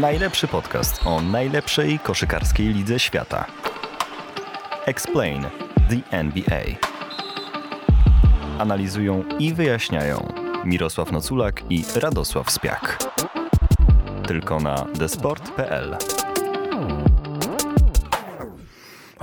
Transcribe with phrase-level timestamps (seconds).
[0.00, 3.46] Najlepszy podcast o najlepszej koszykarskiej lidze świata.
[4.86, 5.42] Explain
[5.90, 6.62] the NBA.
[8.58, 10.32] Analizują i wyjaśniają
[10.64, 12.98] Mirosław Noculak i Radosław Spiak.
[14.26, 15.96] Tylko na desport.pl.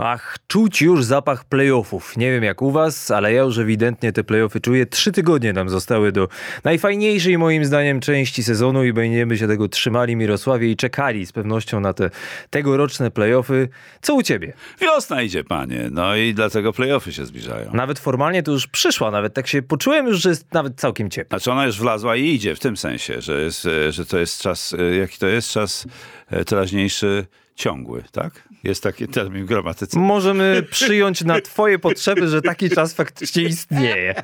[0.04, 2.18] Ach, czuć już zapach playoffów.
[2.18, 4.86] Nie wiem jak u was, ale ja już ewidentnie te playoffy czuję.
[4.86, 6.27] Trzy tygodnie nam zostały do
[6.64, 11.79] najfajniejszej moim zdaniem części sezonu i będziemy się tego trzymali Mirosławie i czekali z pewnością
[11.79, 12.09] na te
[12.50, 13.70] tegoroczne playoffy.
[14.01, 14.54] Co u ciebie?
[14.82, 15.89] Wiosna idzie, panie.
[15.92, 17.71] No i dlatego playoffy się zbliżają.
[17.73, 21.37] Nawet formalnie to już przyszła, nawet tak się poczułem już, że jest nawet całkiem ciepło.
[21.37, 24.42] Znaczy ona już wlazła i idzie w tym sensie, że, jest, e, że to jest
[24.42, 25.87] czas, e, jaki to jest czas
[26.29, 27.25] e, teraźniejszy
[27.56, 28.48] ciągły, tak?
[28.63, 29.99] Jest taki termin w gramatyce.
[29.99, 34.16] Możemy przyjąć na twoje potrzeby, że taki czas faktycznie istnieje.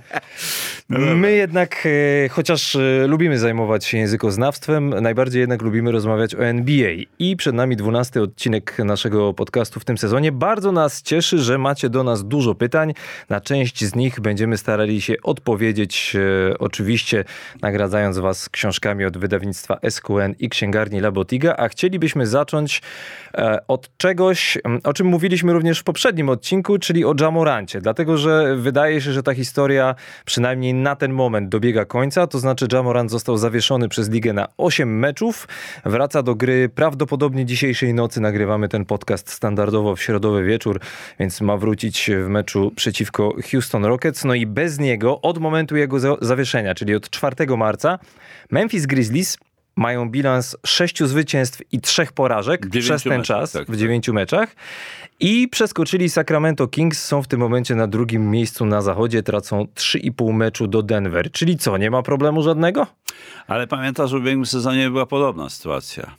[0.89, 1.83] My jednak,
[2.25, 6.91] e, chociaż e, lubimy zajmować się językoznawstwem, najbardziej jednak lubimy rozmawiać o NBA.
[7.19, 10.31] I przed nami dwunasty odcinek naszego podcastu w tym sezonie.
[10.31, 12.93] Bardzo nas cieszy, że macie do nas dużo pytań.
[13.29, 17.23] Na część z nich będziemy starali się odpowiedzieć, e, oczywiście
[17.61, 22.81] nagradzając was książkami od wydawnictwa SQN i księgarni Labotiga, a chcielibyśmy zacząć
[23.67, 23.87] od
[24.25, 29.11] czegoś, o czym mówiliśmy również w poprzednim odcinku, czyli o Jamorancie, dlatego że wydaje się,
[29.11, 29.95] że ta historia
[30.25, 34.99] przynajmniej na ten moment dobiega końca, to znaczy Jamorant został zawieszony przez ligę na 8
[34.99, 35.47] meczów,
[35.85, 40.79] wraca do gry prawdopodobnie dzisiejszej nocy, nagrywamy ten podcast standardowo w środowy wieczór,
[41.19, 46.17] więc ma wrócić w meczu przeciwko Houston Rockets, no i bez niego od momentu jego
[46.21, 47.99] zawieszenia, czyli od 4 marca,
[48.51, 49.37] Memphis Grizzlies
[49.75, 53.77] mają bilans sześciu zwycięstw i trzech porażek przez ten meczach, czas tak, w tak.
[53.77, 54.15] dziewięciu tak.
[54.15, 54.55] meczach
[55.19, 60.33] i przeskoczyli Sacramento Kings, są w tym momencie na drugim miejscu na zachodzie, tracą 3,5
[60.33, 61.31] meczu do Denver.
[61.31, 62.87] Czyli co, nie ma problemu żadnego?
[63.47, 66.15] Ale pamiętasz, że w ubiegłym sezonie była podobna sytuacja.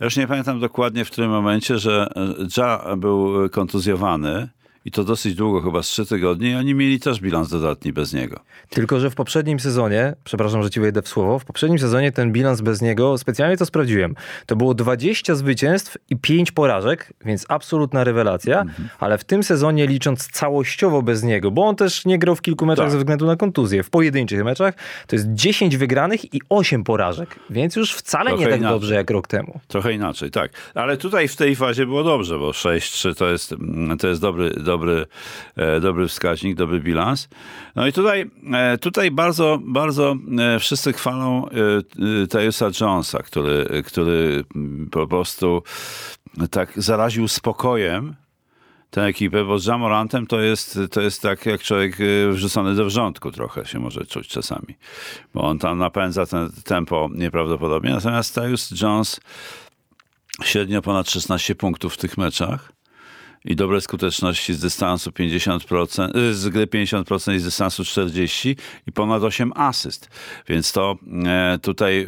[0.00, 2.08] Ja już nie pamiętam dokładnie w którym momencie, że
[2.56, 4.48] Ja był kontuzjowany
[4.84, 8.12] i to dosyć długo, chyba z trzy tygodnie, i oni mieli też bilans dodatni bez
[8.12, 8.40] niego.
[8.70, 12.32] Tylko, że w poprzednim sezonie, przepraszam, że ci wejdę w słowo, w poprzednim sezonie ten
[12.32, 14.14] bilans bez niego, specjalnie to sprawdziłem,
[14.46, 18.88] to było 20 zwycięstw i 5 porażek, więc absolutna rewelacja, mhm.
[18.98, 22.66] ale w tym sezonie licząc całościowo bez niego, bo on też nie grał w kilku
[22.66, 22.92] meczach tak.
[22.92, 24.74] ze względu na kontuzję, w pojedynczych meczach,
[25.06, 28.74] to jest 10 wygranych i 8 porażek, więc już wcale Trochę nie tak inaczej.
[28.74, 29.60] dobrze jak rok temu.
[29.68, 30.52] Trochę inaczej, tak.
[30.74, 33.54] Ale tutaj w tej fazie było dobrze, bo 6-3 to jest,
[33.98, 35.06] to jest dobry, dobry dobry,
[35.56, 37.28] e, dobry wskaźnik, dobry bilans.
[37.76, 41.48] No i tutaj, e, tutaj bardzo, bardzo e, wszyscy chwalą
[42.30, 44.44] Tyusa Jonesa, który, który
[44.90, 45.62] po prostu
[46.50, 48.14] tak zaraził spokojem
[48.90, 51.96] tę ekipę, bo z Jamorantem to jest, to jest tak jak człowiek
[52.30, 54.76] wrzucony do wrzątku trochę się może czuć czasami,
[55.34, 57.90] bo on tam napędza ten tempo nieprawdopodobnie.
[57.90, 59.20] Natomiast Tyus Jones
[60.44, 62.72] średnio ponad 16 punktów w tych meczach
[63.44, 68.54] i dobre skuteczności z dystansu 50%, y, z gry 50% i z dystansu 40%
[68.86, 70.10] i ponad 8 asyst.
[70.48, 72.06] Więc to e, tutaj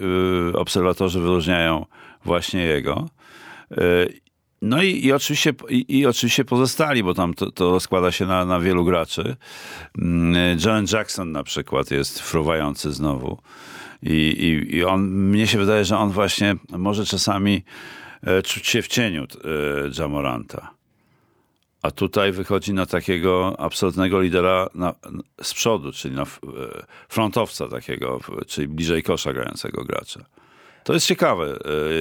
[0.52, 1.86] y, obserwatorzy wyróżniają
[2.24, 3.08] właśnie jego.
[3.70, 3.76] E,
[4.62, 8.44] no i, i oczywiście, i, i, oczywiście pozostali, bo tam to, to składa się na,
[8.44, 9.36] na wielu graczy.
[9.98, 13.38] Mm, Jalen Jackson na przykład jest fruwający znowu.
[14.02, 17.64] I, i, I on, mnie się wydaje, że on właśnie może czasami
[18.22, 19.26] e, czuć się w cieniu
[19.98, 20.73] Jamoranta.
[21.84, 24.94] A tutaj wychodzi na takiego absolutnego lidera na,
[25.42, 26.26] z przodu, czyli na e,
[27.08, 30.20] frontowca takiego, czyli bliżej kosza grającego gracza.
[30.84, 31.58] To jest ciekawe,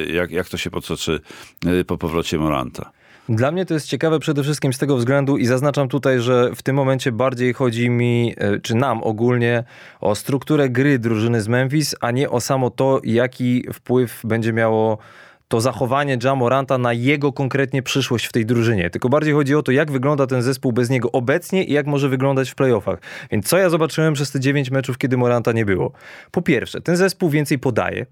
[0.07, 1.19] e, jak, jak to się potoczy
[1.65, 2.91] e, po powrocie Moranta.
[3.29, 6.61] Dla mnie to jest ciekawe przede wszystkim z tego względu i zaznaczam tutaj, że w
[6.61, 9.63] tym momencie bardziej chodzi mi, czy nam ogólnie,
[10.01, 14.97] o strukturę gry drużyny z Memphis, a nie o samo to, jaki wpływ będzie miało
[15.53, 18.89] to zachowanie Jamoranta na jego konkretnie przyszłość w tej drużynie.
[18.89, 22.09] Tylko bardziej chodzi o to, jak wygląda ten zespół bez niego obecnie i jak może
[22.09, 22.99] wyglądać w playoffach.
[23.31, 25.91] Więc co ja zobaczyłem przez te 9 meczów, kiedy Moranta nie było?
[26.31, 28.05] Po pierwsze, ten zespół więcej podaje,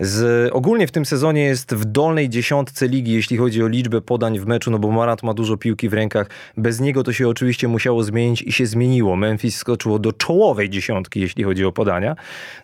[0.00, 4.38] z, ogólnie w tym sezonie jest w dolnej dziesiątce ligi, jeśli chodzi o liczbę podań
[4.38, 6.30] w meczu, no bo Morant ma dużo piłki w rękach.
[6.56, 9.16] Bez niego to się oczywiście musiało zmienić i się zmieniło.
[9.16, 12.16] Memphis skoczyło do czołowej dziesiątki, jeśli chodzi o podania.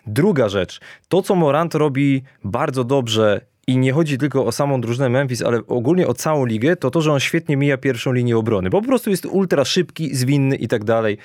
[0.07, 5.09] Druga rzecz, to co Morant robi bardzo dobrze i nie chodzi tylko o samą drużynę
[5.09, 8.69] Memphis, ale ogólnie o całą ligę, to to, że on świetnie mija pierwszą linię obrony,
[8.69, 11.17] bo po prostu jest ultra szybki, zwinny i tak dalej.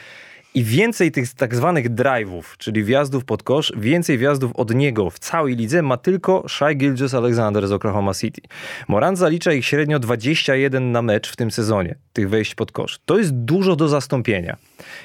[0.54, 5.18] I więcej tych tak zwanych drive'ów, czyli wjazdów pod kosz, więcej wjazdów od niego w
[5.18, 8.40] całej lidze ma tylko Shai Gilgis Alexander z Oklahoma City.
[8.88, 12.98] Morant zalicza ich średnio 21 na mecz w tym sezonie, tych wejść pod kosz.
[13.06, 14.56] To jest dużo do zastąpienia.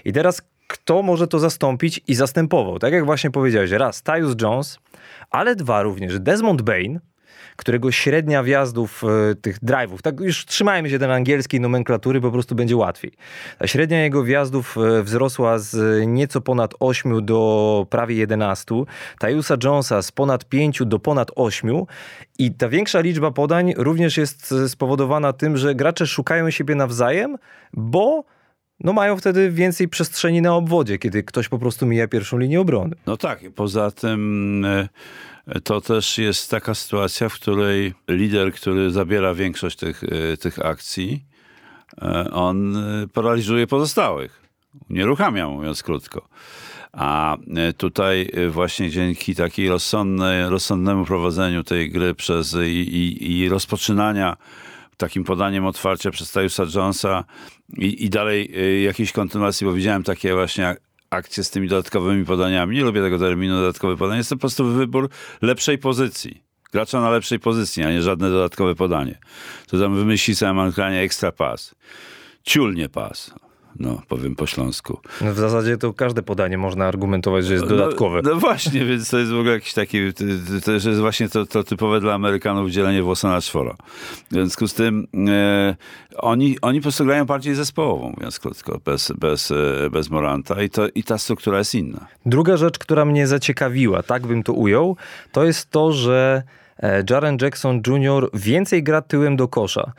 [0.06, 2.80] I teraz kto może to zastąpić i zastępował?
[2.80, 4.80] Tak jak właśnie powiedziałeś, raz Tyus Jones,
[5.32, 7.00] ale dwa również Desmond Bain,
[7.56, 12.56] którego średnia wjazdów e, tych drive'ów, tak już trzymajmy się tej angielskiej nomenklatury, po prostu
[12.56, 13.12] będzie łatwiej.
[13.60, 18.76] Ta średnia jego wjazdów e, wzrosła z nieco ponad 8 do prawie 11,
[19.20, 21.72] Tajusa Jonesa z ponad 5 do ponad 8
[22.40, 27.38] i ta większa liczba podań również jest spowodowana tym, że gracze szukają siebie nawzajem,
[27.74, 28.24] bo
[28.80, 32.96] no mają wtedy więcej przestrzeni na obwodzie, kiedy ktoś po prostu mija pierwszą linię obrony.
[33.06, 34.90] No tak, poza tym e,
[35.64, 41.26] to też jest taka sytuacja, w której lider, który zabiera większość tych, e, tych akcji,
[42.02, 42.78] e, on
[43.14, 44.42] paraliżuje pozostałych.
[44.90, 46.28] Nieruchamia, mówiąc krótko.
[46.92, 47.38] A
[47.78, 54.38] tutaj właśnie dzięki takiej rozsądnej, rozsądnemu prowadzeniu tej gry przez i, i, i rozpoczynania
[54.98, 57.24] takim podaniem otwarcia przez Tajusa Jonesa
[57.78, 58.54] i, i dalej
[58.84, 60.76] jakiejś kontynuacji, bo widziałem takie właśnie
[61.16, 62.76] akcje z tymi dodatkowymi podaniami.
[62.76, 64.18] Nie lubię tego terminu dodatkowe podanie.
[64.18, 65.10] Jest to po prostu wybór
[65.42, 66.44] lepszej pozycji.
[66.72, 69.20] Gracza na lepszej pozycji, a nie żadne dodatkowe podanie.
[69.68, 71.76] To tam wymyśli sobie Amerykanie ekstra pas.
[72.44, 73.34] Ciulnie pas
[73.80, 75.00] no powiem po śląsku.
[75.22, 78.22] No w zasadzie to każde podanie można argumentować, że jest no, dodatkowe.
[78.24, 79.98] No, no właśnie, więc to jest w ogóle jakiś taki,
[80.66, 83.76] to jest właśnie to, to typowe dla Amerykanów dzielenie włosa na czworo.
[84.32, 85.76] W związku z tym e,
[86.18, 90.70] oni, oni po prostu grają bardziej zespołową, mówiąc krótko, bez, bez, e, bez Moranta i,
[90.70, 92.08] to, i ta struktura jest inna.
[92.26, 94.98] Druga rzecz, która mnie zaciekawiła, tak bym to ujął,
[95.32, 96.44] to jest to, że
[96.80, 98.30] e, Jaren Jackson Jr.
[98.34, 99.94] więcej gra tyłem do kosza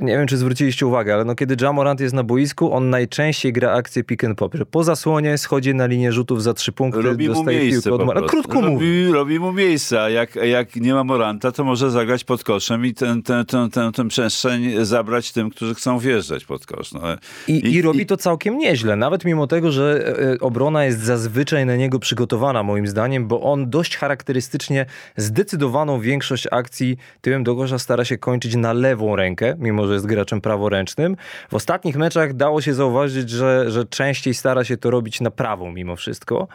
[0.00, 3.72] nie wiem, czy zwróciliście uwagę, ale no kiedy Jamorant jest na boisku, on najczęściej gra
[3.72, 4.54] akcję pick and pop.
[4.54, 8.28] Że po zasłonie schodzi na linię rzutów za trzy punkty, robi dostaje piłkę od Moranta.
[8.28, 9.12] Krótko robi, mówi.
[9.12, 12.94] Robi mu miejsce, a jak, jak nie ma Moranta, to może zagrać pod koszem i
[12.94, 16.92] tę ten, ten, ten, ten przestrzeń zabrać tym, którzy chcą wjeżdżać pod kosz.
[16.92, 17.00] No.
[17.48, 21.00] I, I, I, robi to całkiem nieźle, nawet mimo tego, że e, e, obrona jest
[21.00, 24.86] zazwyczaj na niego przygotowana, moim zdaniem, bo on dość charakterystycznie
[25.16, 30.06] zdecydowaną większość akcji tyłem do kosza stara się kończyć na lewą rękę, mimo że jest
[30.06, 31.16] graczem praworęcznym.
[31.50, 35.72] W ostatnich meczach dało się zauważyć, że, że częściej stara się to robić na prawą
[35.72, 36.48] mimo wszystko.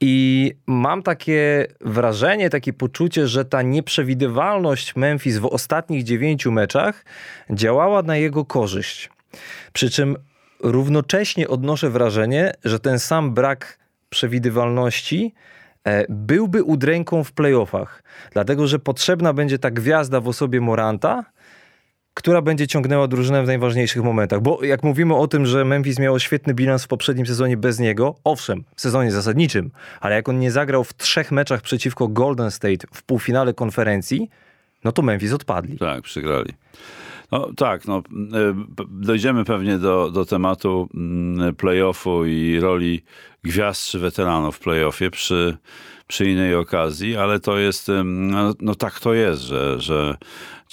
[0.00, 7.04] I mam takie wrażenie, takie poczucie, że ta nieprzewidywalność Memphis w ostatnich dziewięciu meczach
[7.50, 9.10] działała na jego korzyść.
[9.72, 10.16] Przy czym
[10.60, 13.78] równocześnie odnoszę wrażenie, że ten sam brak
[14.08, 15.34] przewidywalności
[15.84, 18.02] e, byłby udręką w playoffach.
[18.32, 21.24] Dlatego, że potrzebna będzie ta gwiazda w osobie Moranta,
[22.14, 24.40] która będzie ciągnęła drużynę w najważniejszych momentach.
[24.40, 28.14] Bo jak mówimy o tym, że Memphis miał świetny bilans w poprzednim sezonie bez niego,
[28.24, 29.70] owszem, w sezonie zasadniczym,
[30.00, 34.30] ale jak on nie zagrał w trzech meczach przeciwko Golden State w półfinale konferencji,
[34.84, 35.78] no to Memphis odpadli.
[35.78, 36.52] Tak, przegrali.
[37.32, 43.02] No tak, no, e, dojdziemy pewnie do, do tematu mm, playoffu i roli
[43.44, 45.56] gwiazd czy weteranów w playoffie przy,
[46.06, 50.16] przy innej okazji, ale to jest, no, no tak to jest, że, że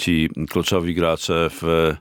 [0.01, 1.93] ci kluczowi gracze w,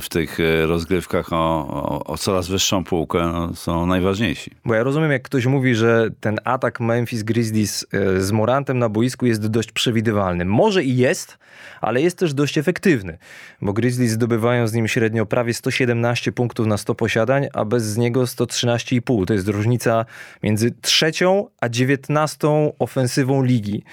[0.00, 4.50] w tych rozgrywkach o, o, o coraz wyższą półkę no, są najważniejsi.
[4.64, 8.88] Bo ja rozumiem, jak ktoś mówi, że ten atak Memphis Grizzlies e, z Morantem na
[8.88, 10.44] boisku jest dość przewidywalny.
[10.44, 11.38] Może i jest,
[11.80, 13.18] ale jest też dość efektywny,
[13.60, 18.22] bo Grizzlies zdobywają z nim średnio prawie 117 punktów na 100 posiadań, a bez niego
[18.22, 19.26] 113,5.
[19.26, 20.04] To jest różnica
[20.42, 23.84] między trzecią a dziewiętnastą ofensywą ligi.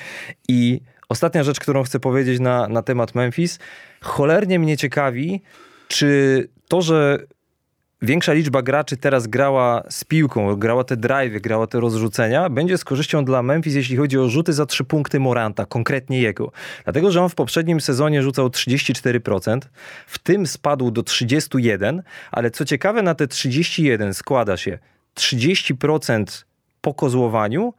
[0.47, 3.59] I Ostatnia rzecz, którą chcę powiedzieć na, na temat Memphis.
[4.01, 5.41] Cholernie mnie ciekawi,
[5.87, 7.19] czy to, że
[8.01, 12.83] większa liczba graczy teraz grała z piłką, grała te drive, grała te rozrzucenia, będzie z
[12.83, 16.51] korzyścią dla Memphis, jeśli chodzi o rzuty za trzy punkty Moranta, konkretnie jego.
[16.83, 19.59] Dlatego, że on w poprzednim sezonie rzucał 34%,
[20.07, 21.99] w tym spadł do 31%,
[22.31, 24.79] ale co ciekawe, na te 31 składa się
[25.15, 26.45] 30%
[26.81, 27.73] po kozłowaniu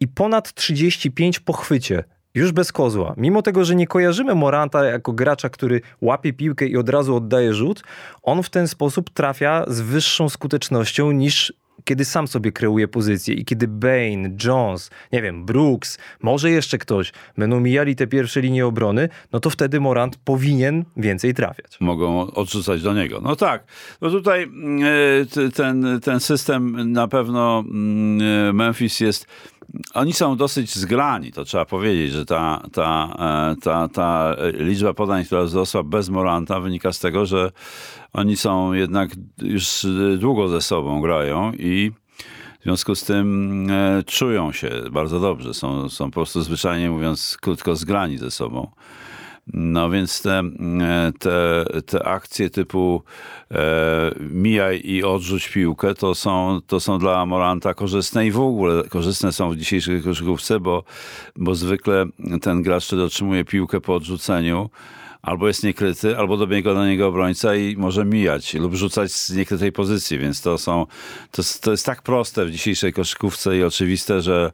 [0.00, 3.14] i ponad 35% po chwycie już bez kozła.
[3.16, 7.54] Mimo tego, że nie kojarzymy Moranta jako gracza, który łapie piłkę i od razu oddaje
[7.54, 7.82] rzut,
[8.22, 11.52] on w ten sposób trafia z wyższą skutecznością niż
[11.84, 17.12] kiedy sam sobie kreuje pozycję i kiedy Bane, Jones, nie wiem, Brooks, może jeszcze ktoś
[17.38, 21.76] będą mijali te pierwsze linie obrony, no to wtedy Morant powinien więcej trafiać.
[21.80, 23.20] Mogą odrzucać do niego.
[23.20, 23.64] No tak.
[24.00, 24.50] No tutaj
[25.42, 29.26] e, ten, ten system na pewno mm, e, Memphis jest
[29.94, 33.16] oni są dosyć zgrani, to trzeba powiedzieć, że ta, ta,
[33.52, 37.52] e, ta, ta liczba podań, która wzrosła bez Moranta, wynika z tego, że
[38.12, 39.10] oni są jednak
[39.42, 39.86] już
[40.18, 41.92] długo ze sobą grają i
[42.60, 45.54] w związku z tym e, czują się bardzo dobrze.
[45.54, 48.70] Są, są po prostu zwyczajnie mówiąc krótko zgrani ze sobą.
[49.52, 50.42] No więc te,
[51.18, 53.02] te, te akcje typu
[53.50, 58.84] e, mijaj i odrzuć piłkę to są, to są dla Moranta korzystne i w ogóle
[58.84, 60.84] korzystne są w dzisiejszej koszykówce, bo,
[61.36, 62.06] bo zwykle
[62.42, 64.70] ten gracz, który otrzymuje piłkę po odrzuceniu,
[65.22, 69.72] albo jest niekryty, albo dobiega do niego obrońca i może mijać lub rzucać z niekrytej
[69.72, 70.86] pozycji, więc to są,
[71.30, 74.52] to, to jest tak proste w dzisiejszej koszykówce i oczywiste, że,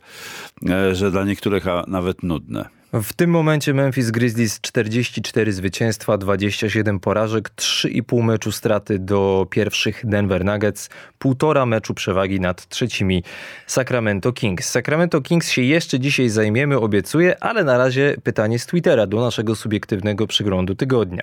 [0.68, 2.79] e, że dla niektórych nawet nudne.
[2.92, 10.44] W tym momencie Memphis Grizzlies 44 zwycięstwa, 27 porażek, 3,5 meczu straty do pierwszych Denver
[10.44, 13.23] Nuggets, półtora meczu przewagi nad trzecimi
[13.66, 14.68] Sacramento Kings.
[14.68, 19.56] Sacramento Kings się jeszcze dzisiaj zajmiemy, obiecuję, ale na razie pytanie z Twittera do naszego
[19.56, 21.23] subiektywnego przyglądu tygodnia.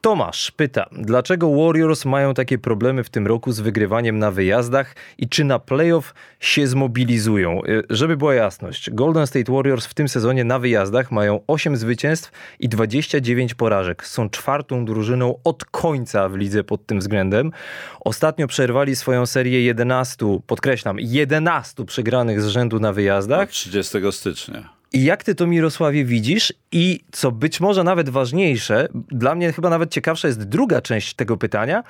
[0.00, 5.28] Tomasz pyta, dlaczego Warriors mają takie problemy w tym roku z wygrywaniem na wyjazdach i
[5.28, 7.64] czy na playoff się zmobilizują?
[7.64, 12.30] Y, żeby była jasność, Golden State Warriors w tym sezonie na wyjazdach mają 8 zwycięstw
[12.60, 14.06] i 29 porażek.
[14.06, 17.52] Są czwartą drużyną od końca w lidze pod tym względem.
[18.00, 23.48] Ostatnio przerwali swoją serię 11, podkreślam, 11 przegranych z rzędu na wyjazdach.
[23.48, 24.79] Od 30 stycznia.
[24.92, 26.52] I jak ty to Mirosławie widzisz?
[26.72, 31.36] I co być może nawet ważniejsze, dla mnie chyba nawet ciekawsza jest druga część tego
[31.36, 31.82] pytania,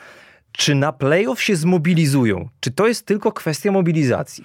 [0.52, 2.48] czy na playoff się zmobilizują?
[2.60, 4.44] Czy to jest tylko kwestia mobilizacji?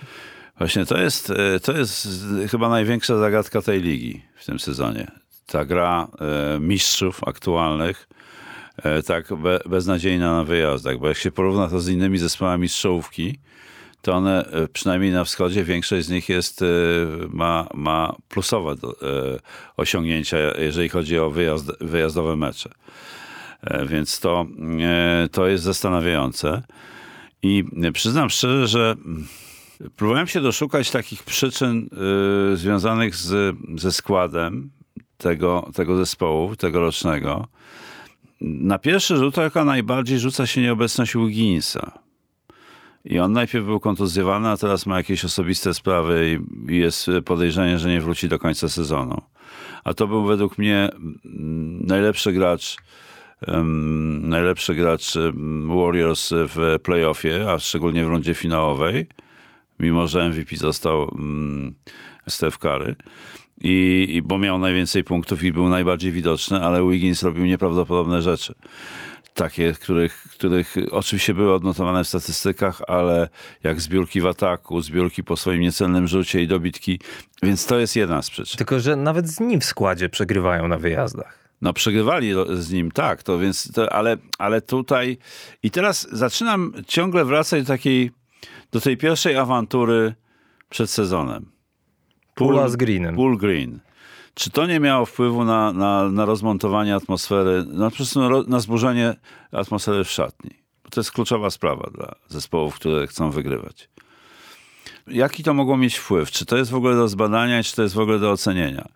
[0.57, 2.07] Właśnie to jest, e, to jest
[2.51, 5.11] chyba największa zagadka tej ligi w tym sezonie.
[5.47, 6.07] Ta gra
[6.55, 8.07] e, mistrzów aktualnych,
[8.77, 9.27] e, tak
[9.69, 13.39] beznadziejna na wyjazdach, bo jak się porówna to z innymi zespołami z czołówki,
[14.05, 16.65] to one, e, przynajmniej na wschodzie, większość z nich jest, e,
[17.29, 18.75] ma, ma plusowe e,
[19.77, 22.69] osiągnięcia, jeżeli chodzi o wyjazd, wyjazdowe mecze.
[23.87, 24.45] Więc to,
[25.31, 26.63] to jest zastanawiające.
[27.43, 28.95] I przyznam szczerze, że
[29.95, 31.89] próbowałem się doszukać takich przyczyn
[32.53, 34.69] związanych z, ze składem
[35.17, 37.47] tego, tego zespołu tegorocznego.
[38.41, 42.04] Na pierwszy rzut oka najbardziej rzuca się nieobecność Wigginsa
[43.05, 47.89] i on najpierw był kontuzjowany, a teraz ma jakieś osobiste sprawy i jest podejrzenie, że
[47.89, 49.21] nie wróci do końca sezonu.
[49.83, 52.77] A to był według mnie mm, najlepszy gracz
[53.47, 55.13] um, najlepszy gracz
[55.67, 59.07] Warriors w playoffie, a szczególnie w rundzie finałowej,
[59.79, 61.75] mimo że MVP został um,
[62.27, 62.95] Steph Curry.
[63.61, 68.55] I, I, bo miał najwięcej punktów i był najbardziej widoczny, ale Wiggins robił nieprawdopodobne rzeczy
[69.35, 73.29] takie, których, których oczywiście były odnotowane w statystykach, ale
[73.63, 76.99] jak zbiórki w ataku, zbiórki po swoim niecelnym rzucie i dobitki,
[77.43, 78.57] więc to jest jedna z przyczyn.
[78.57, 81.39] Tylko, że nawet z nim w składzie przegrywają na wyjazdach.
[81.61, 85.17] No przegrywali z nim, tak, to więc, to, ale, ale tutaj
[85.63, 88.11] i teraz zaczynam ciągle wracać do takiej,
[88.71, 90.15] do tej pierwszej awantury
[90.69, 91.45] przed sezonem.
[92.35, 93.15] Pula z Greenem.
[93.15, 93.79] Pool Green.
[94.35, 97.89] Czy to nie miało wpływu na, na, na rozmontowanie atmosfery, na,
[98.47, 99.15] na zburzenie
[99.51, 100.51] atmosfery w szatni?
[100.83, 103.89] Bo to jest kluczowa sprawa dla zespołów, które chcą wygrywać.
[105.07, 106.31] Jaki to mogło mieć wpływ?
[106.31, 108.87] Czy to jest w ogóle do zbadania, czy to jest w ogóle do ocenienia?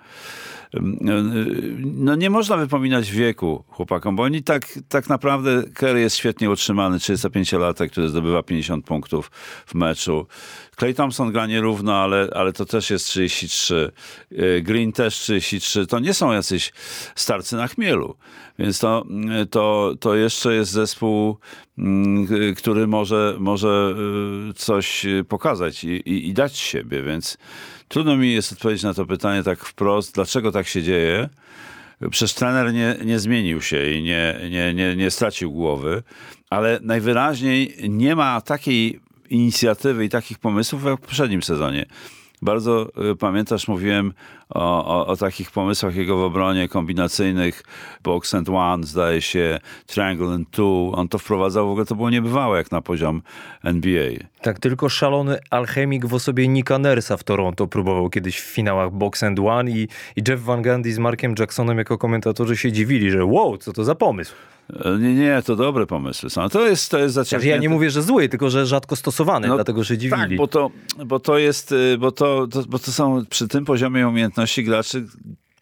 [1.84, 6.98] no nie można wypominać wieku chłopakom, bo oni tak, tak naprawdę, Kerry jest świetnie utrzymany,
[6.98, 9.31] 35-latek, który zdobywa 50 punktów
[9.65, 10.27] w meczu.
[10.79, 13.91] Clay Thompson gra nierówno, ale, ale to też jest 33.
[14.31, 15.88] Y, Green też 33.
[15.88, 16.71] To nie są jacyś
[17.15, 18.15] starcy na chmielu.
[18.59, 19.05] Więc to,
[19.50, 21.38] to, to jeszcze jest zespół,
[21.77, 23.93] mm, który może, może
[24.50, 27.38] y, coś pokazać i, i, i dać siebie, więc
[27.89, 31.29] Trudno mi jest odpowiedzieć na to pytanie tak wprost, dlaczego tak się dzieje.
[32.12, 36.03] Przecież trener nie, nie zmienił się i nie, nie, nie, nie stracił głowy,
[36.50, 41.86] ale najwyraźniej nie ma takiej inicjatywy i takich pomysłów jak w poprzednim sezonie.
[42.41, 44.13] Bardzo y, pamiętasz, mówiłem
[44.50, 47.63] o, o, o, takich pomysłach jego w obronie kombinacyjnych,
[48.03, 50.91] box and one, zdaje się, triangle and two.
[50.95, 53.21] On to wprowadzał, w ogóle to było niebywałe jak na poziom
[53.63, 54.12] NBA.
[54.41, 59.24] Tak, tylko szalony alchemik w osobie Nika Nersa w Toronto próbował kiedyś w finałach box
[59.24, 63.25] and one i, i Jeff Van Gundy z Markiem Jacksonem jako komentatorzy się dziwili, że
[63.25, 64.33] wow, co to za pomysł.
[64.85, 66.49] E, nie, nie, to dobre pomysły są.
[66.49, 67.55] To jest, to jest zaciągnięte...
[67.55, 70.21] Ja nie mówię, że zły, tylko że rzadko stosowany, no, dlatego się dziwili.
[70.21, 70.71] Tak, bo to,
[71.05, 75.05] bo to jest, y, bo to, to, bo to są przy tym poziomie umiejętności graczy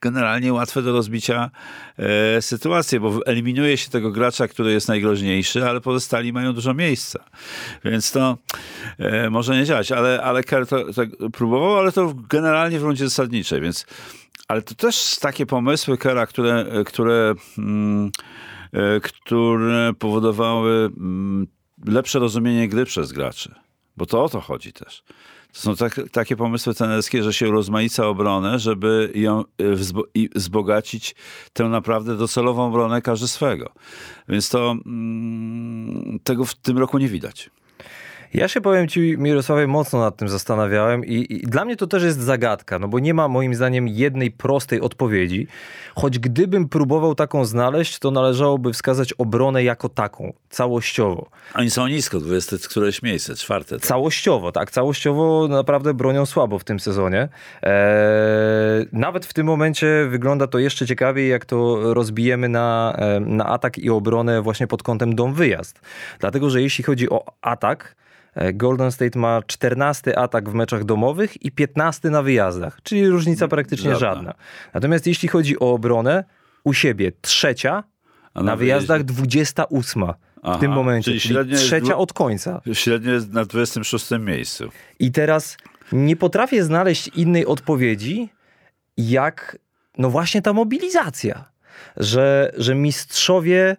[0.02, 1.52] generalnie łatwe do rozbicia
[1.98, 7.24] e, sytuacje, bo eliminuje się tego gracza, który jest najgroźniejszy, ale pozostali mają dużo miejsca.
[7.86, 8.38] Więc to
[9.00, 13.04] e, może nie działać, ale, ale Kerr to, to próbował, ale to generalnie w rundzie
[13.10, 13.86] zasadniczej, więc
[14.48, 18.12] ale to też takie pomysły Kera, które, które mm,
[19.04, 21.48] które powodowały mm,
[21.86, 23.56] lepsze rozumienie gry przez graczy.
[23.98, 25.04] Bo to o to chodzi też.
[25.54, 31.16] są tak, takie pomysły trenerskie, że się rozmaica obronę, żeby ją y, wzbo- wzbogacić
[31.54, 33.74] tę naprawdę docelową obronę każdy swego.
[34.30, 37.50] Więc to mm, tego w tym roku nie widać.
[38.34, 42.04] Ja się powiem ci, Mirosławie, mocno nad tym zastanawiałem i, i, dla mnie to też
[42.04, 45.48] jest zagadka, no bo nie ma moim zdaniem jednej prostej odpowiedzi.
[45.96, 51.30] Choć gdybym próbował taką znaleźć, to należałoby wskazać obronę jako taką, całościowo.
[51.56, 53.76] Oni są nisko, 20 któreś miejsce, czwarte.
[53.76, 53.88] Tak?
[53.88, 54.72] Całościowo, tak.
[54.72, 57.30] Całościowo naprawdę bronią słabo w tym sezonie.
[57.62, 63.78] Eee, nawet w tym momencie wygląda to jeszcze ciekawiej, jak to rozbijemy na, na atak
[63.78, 65.82] i obronę właśnie pod kątem dom-wyjazd.
[66.20, 68.07] Dlatego, że jeśli chodzi o atak, E,
[68.54, 73.92] Golden State ma 14 atak w meczach domowych i 15 na wyjazdach, czyli różnica praktycznie
[73.92, 74.16] żadna.
[74.16, 74.34] żadna.
[74.74, 76.24] Natomiast jeśli chodzi o obronę,
[76.64, 77.84] u siebie trzecia,
[78.34, 82.62] a na, na wyjazdach 28 Aha, w tym momencie, czyli, czyli trzecia od końca.
[82.74, 84.70] Średnio jest na 26 miejscu.
[85.00, 85.58] I teraz
[85.92, 88.30] nie potrafię znaleźć innej odpowiedzi,
[88.98, 89.58] jak
[89.98, 91.46] no właśnie ta mobilizacja.
[91.98, 93.78] Że, że mistrzowie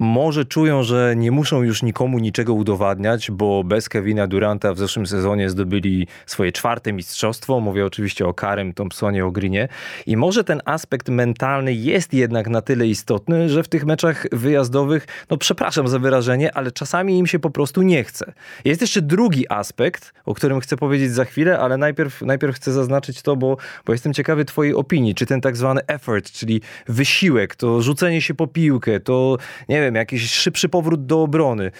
[0.00, 5.06] może czują, że nie muszą już nikomu niczego udowadniać, bo bez Kevina Duranta w zeszłym
[5.06, 7.60] sezonie zdobyli swoje czwarte mistrzostwo.
[7.60, 9.68] Mówię oczywiście o Karym, Thompsonie, o Greenie.
[10.06, 15.06] I może ten aspekt mentalny jest jednak na tyle istotny, że w tych meczach wyjazdowych,
[15.30, 18.32] no przepraszam za wyrażenie, ale czasami im się po prostu nie chce.
[18.64, 23.22] Jest jeszcze drugi aspekt, o którym chcę powiedzieć za chwilę, ale najpierw, najpierw chcę zaznaczyć
[23.22, 25.14] to, bo, bo jestem ciekawy twojej opinii.
[25.14, 29.36] Czy ten tak zwany effort, czyli wysiłek, to rzucenie się po piłkę, to
[29.68, 31.70] nie wiem, wiem, jakiś szybszy powrót do obrony.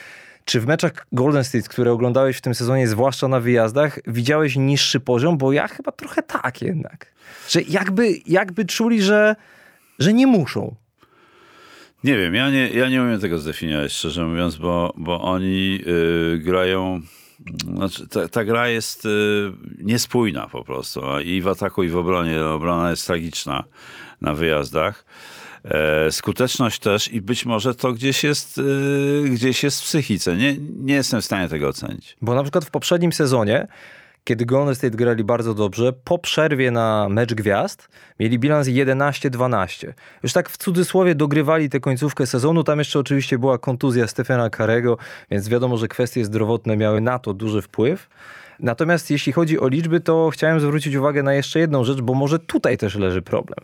[0.45, 5.01] Czy w meczach Golden State, które oglądałeś w tym sezonie, zwłaszcza na wyjazdach, widziałeś niższy
[5.01, 5.39] poziom?
[5.39, 7.13] Bo ja chyba trochę tak jednak.
[7.49, 9.37] Że jakby, jakby czuli, że,
[9.99, 10.75] że nie muszą.
[12.05, 16.39] Nie wiem, ja nie, ja nie umiem tego zdefiniować, szczerze mówiąc, bo, bo oni yy,
[16.39, 17.01] grają.
[17.75, 21.01] Znaczy, ta, ta, gra jest yy, niespójna po prostu.
[21.25, 22.45] I w ataku, i w obronie.
[22.45, 23.65] Obrona jest tragiczna
[24.21, 25.05] na wyjazdach.
[25.65, 30.37] E, skuteczność też i być może to gdzieś jest, e, gdzieś jest w psychice.
[30.37, 32.17] Nie, nie jestem w stanie tego ocenić.
[32.23, 33.67] Bo na przykład w poprzednim sezonie
[34.29, 37.89] kiedy Golden State grali bardzo dobrze, po przerwie na mecz gwiazd
[38.21, 39.93] mieli bilans 11-12.
[40.23, 42.65] Już tak w cudzysłowie dogrywali tę końcówkę sezonu.
[42.65, 44.99] Tam jeszcze oczywiście była kontuzja Stefana Karego,
[45.31, 48.09] więc wiadomo, że kwestie zdrowotne miały na to duży wpływ.
[48.61, 52.39] Natomiast jeśli chodzi o liczby, to chciałem zwrócić uwagę na jeszcze jedną rzecz, bo może
[52.39, 53.59] tutaj też leży problem.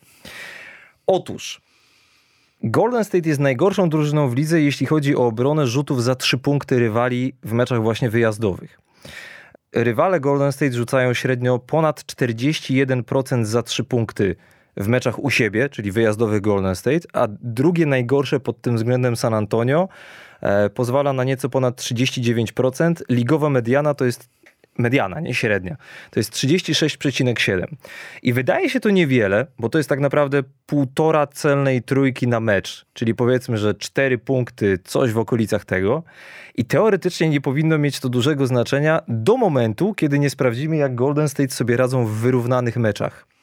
[1.07, 1.61] Otóż
[2.67, 6.79] Golden State jest najgorszą drużyną w lidze, jeśli chodzi o obronę rzutów za trzy punkty
[6.79, 8.81] rywali w meczach właśnie wyjazdowych.
[9.75, 14.37] Rywale Golden State rzucają średnio ponad 41% za trzy punkty
[14.77, 19.35] w meczach u siebie, czyli wyjazdowych Golden State, a drugie najgorsze pod tym względem San
[19.35, 19.89] Antonio
[20.41, 22.95] e, pozwala na nieco ponad 39%.
[23.09, 24.29] Ligowa mediana to jest
[24.79, 25.77] mediana, nie średnia.
[26.11, 27.65] To jest 36,7.
[28.23, 32.87] I wydaje się to niewiele, bo to jest tak naprawdę półtora celnej trójki na mecz,
[32.93, 36.03] czyli powiedzmy, że cztery punkty, coś w okolicach tego.
[36.55, 41.29] I teoretycznie nie powinno mieć to dużego znaczenia do momentu, kiedy nie sprawdzimy, jak Golden
[41.29, 43.34] State sobie radzą w wyrównanych meczach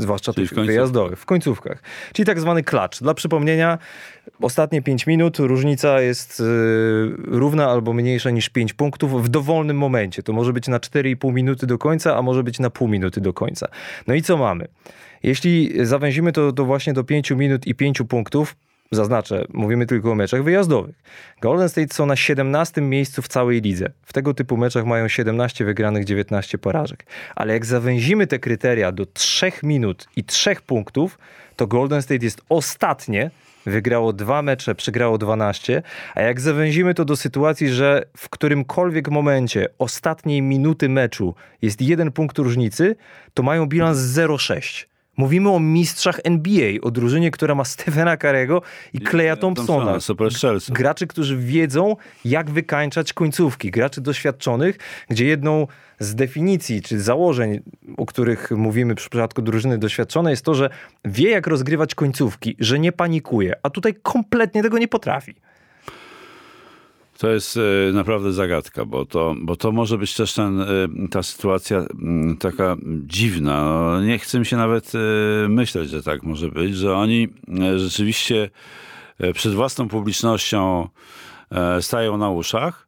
[0.00, 1.82] zwłaszcza Czyli tych w wyjazdowych, w końcówkach.
[2.12, 3.00] Czyli tak zwany klacz.
[3.00, 3.78] Dla przypomnienia,
[4.40, 10.22] ostatnie 5 minut, różnica jest yy, równa albo mniejsza niż 5 punktów w dowolnym momencie.
[10.22, 13.32] To może być na 4,5 minuty do końca, a może być na pół minuty do
[13.32, 13.68] końca.
[14.06, 14.68] No i co mamy?
[15.22, 18.56] Jeśli zawęzimy to, to właśnie do 5 minut i 5 punktów,
[18.90, 20.94] Zaznaczę, mówimy tylko o meczach wyjazdowych.
[21.40, 23.92] Golden State są na 17 miejscu w całej lidze.
[24.02, 27.06] W tego typu meczach mają 17 wygranych, 19 porażek.
[27.36, 31.18] Ale jak zawęzimy te kryteria do 3 minut i 3 punktów,
[31.56, 33.30] to Golden State jest ostatnie,
[33.66, 35.82] wygrało dwa mecze, przegrało 12,
[36.14, 42.12] a jak zawęzimy to do sytuacji, że w którymkolwiek momencie ostatniej minuty meczu jest jeden
[42.12, 42.96] punkt różnicy,
[43.34, 44.87] to mają bilans 0,6.
[45.18, 50.00] Mówimy o mistrzach NBA, o drużynie, która ma Stephena Karego i Kleja Thompsona.
[50.00, 50.32] Super
[50.68, 53.70] Graczy, którzy wiedzą, jak wykańczać końcówki.
[53.70, 54.78] Graczy doświadczonych,
[55.08, 55.66] gdzie jedną
[55.98, 57.60] z definicji czy założeń,
[57.96, 60.70] o których mówimy przy przypadku drużyny doświadczonej, jest to, że
[61.04, 65.34] wie, jak rozgrywać końcówki, że nie panikuje, a tutaj kompletnie tego nie potrafi.
[67.18, 70.66] To jest e, naprawdę zagadka, bo to, bo to może być też ten, e,
[71.10, 71.86] ta sytuacja
[72.40, 72.76] taka
[73.06, 73.64] dziwna.
[73.64, 77.28] No, nie chcę mi się nawet e, myśleć, że tak może być, że oni
[77.76, 78.50] rzeczywiście
[79.34, 80.88] przed własną publicznością
[81.80, 82.87] stają na uszach,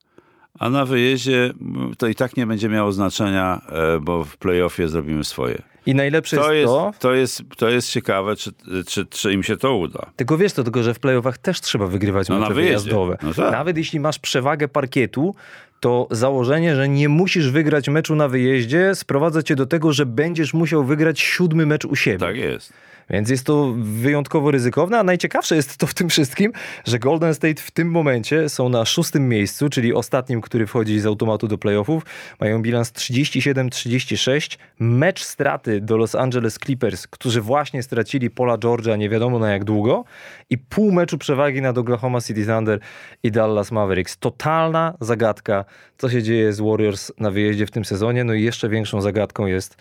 [0.60, 1.52] a na wyjeździe
[1.98, 3.62] to i tak nie będzie miało znaczenia,
[4.00, 5.62] bo w playoffie zrobimy swoje.
[5.86, 6.92] I najlepsze to jest, to...
[6.98, 8.52] To jest, to jest ciekawe, czy,
[8.86, 10.10] czy, czy im się to uda.
[10.16, 13.18] Tylko wiesz to, tylko że w playoffach też trzeba wygrywać no mecze wyjazdowe.
[13.22, 13.52] No tak.
[13.52, 15.34] Nawet jeśli masz przewagę parkietu,
[15.80, 20.54] to założenie, że nie musisz wygrać meczu na wyjeździe, sprowadza cię do tego, że będziesz
[20.54, 22.18] musiał wygrać siódmy mecz u siebie.
[22.18, 22.72] Tak jest.
[23.10, 26.52] Więc jest to wyjątkowo ryzykowne, a najciekawsze jest to w tym wszystkim,
[26.84, 31.06] że Golden State w tym momencie są na szóstym miejscu, czyli ostatnim, który wchodzi z
[31.06, 32.02] automatu do playoffów.
[32.40, 34.58] Mają bilans 37-36.
[34.78, 39.64] Mecz straty do Los Angeles Clippers, którzy właśnie stracili Paula George'a nie wiadomo na jak
[39.64, 40.04] długo
[40.50, 42.80] i pół meczu przewagi nad Oklahoma City Thunder
[43.22, 44.18] i Dallas Mavericks.
[44.18, 45.64] Totalna zagadka,
[45.98, 48.24] co się dzieje z Warriors na wyjeździe w tym sezonie.
[48.24, 49.76] No i jeszcze większą zagadką jest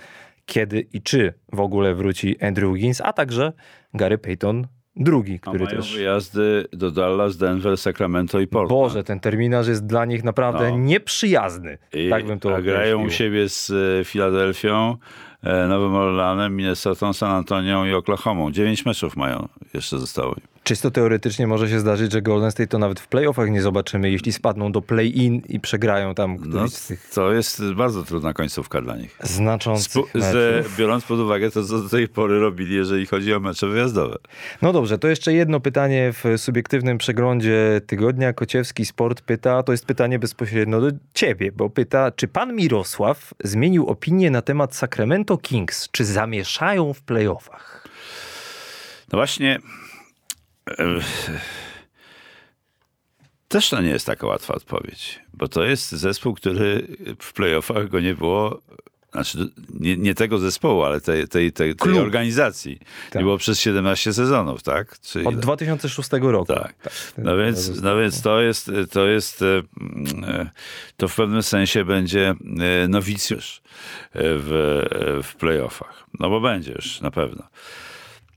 [0.50, 3.54] kiedy i czy w ogóle wróci Andrew Wiggins, a także
[3.94, 5.96] Gary Payton drugi, który A mają też...
[5.96, 8.70] wyjazdy do Dallas, Denver, Sacramento i Portland.
[8.70, 10.78] Boże, ten terminarz jest dla nich naprawdę No.
[10.78, 11.78] nieprzyjazny.
[11.94, 14.98] I, tak bym to a grają u siebie z e, Filadelfią,
[15.44, 18.52] e, Nowym Orleanem, Minnesotą, San Antonią i Oklahomą.
[18.52, 20.36] Dziewięć meczów mają, jeszcze zostało.
[20.70, 24.34] Czysto teoretycznie może się zdarzyć, że Golden State to nawet w playoffach nie zobaczymy, jeśli
[24.34, 28.82] spadną do play-in i przegrają tam któryś No, z tych to jest bardzo trudna końcówka
[28.82, 29.18] dla nich.
[29.24, 30.32] znaczących Spu- meczów.
[30.32, 34.16] z, biorąc pod uwagę to, co do tej pory robili, jeżeli chodzi o mecze wyjazdowe.
[34.62, 38.34] No dobrze, to jeszcze jedno pytanie w subiektywnym przeglądzie tygodnia.
[38.34, 43.88] Kociewski Sport pyta, to jest pytanie bezpośrednio do ciebie, bo pyta, czy pan Mirosław zmienił
[43.88, 45.90] opinię na temat Sacramento Kings?
[45.92, 47.88] Czy zamieszają w playoffach?
[49.12, 49.60] No właśnie.
[53.48, 56.88] Też to nie jest taka łatwa odpowiedź, bo to jest zespół, który
[57.22, 58.62] w playoffach go nie było.
[59.12, 59.38] Znaczy,
[59.80, 62.80] nie, nie tego zespołu, ale tej, tej, tej, tej organizacji.
[63.12, 63.22] Tak.
[63.22, 64.98] Było przez 17 sezonów, tak?
[65.16, 65.42] Od ile?
[65.42, 66.54] 2006 roku.
[66.54, 66.74] Tak.
[67.18, 70.50] No więc, no więc to jest, to jest, e,
[70.98, 73.62] to w pewnym sensie będzie e, nowicjusz
[74.14, 76.06] e, w, w playoffach.
[76.20, 77.44] No bo będzie już, na pewno.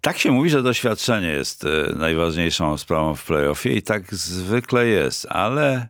[0.02, 5.26] Tak się mówi, że doświadczenie jest e, najważniejszą sprawą w playoffie i tak zwykle jest,
[5.30, 5.88] ale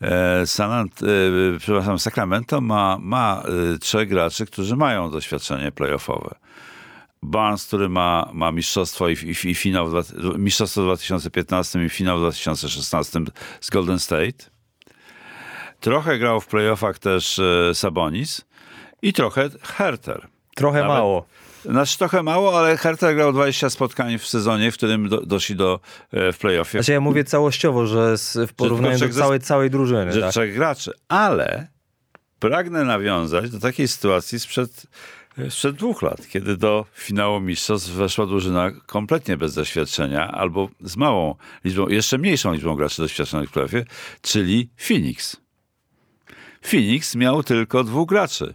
[0.00, 1.06] e, San, Ant-
[1.54, 3.42] e, przepraszam, Sacramento ma, ma
[3.80, 6.34] trzech graczy, którzy mają doświadczenie playoffowe.
[7.22, 9.90] Barnes, który ma, ma mistrzostwo i, i, i finał,
[10.38, 13.20] mistrzostwo w 2015 i finał w 2016
[13.60, 14.50] z Golden State.
[15.80, 17.40] Trochę grał w playoffach też
[17.74, 18.44] Sabonis
[19.02, 20.28] i trochę Herter.
[20.54, 21.26] Trochę Nawet- mało.
[21.64, 25.80] Znaczy trochę mało, ale Herter grał 20 spotkań w sezonie, w którym do, doszli do
[26.12, 26.78] e, w playoffie.
[26.78, 28.16] Znaczy ja mówię całościowo, że
[28.48, 30.12] w porównaniu do całej, całej drużyny.
[30.12, 30.30] że tak?
[30.30, 31.68] trzech graczy, ale
[32.38, 34.86] pragnę nawiązać do takiej sytuacji sprzed,
[35.48, 41.34] sprzed dwóch lat, kiedy do finału mistrzostw weszła drużyna kompletnie bez doświadczenia albo z małą
[41.64, 43.84] liczbą, jeszcze mniejszą liczbą graczy doświadczonych w playoffie,
[44.22, 45.36] czyli Phoenix.
[46.62, 48.54] Phoenix miał tylko dwóch graczy,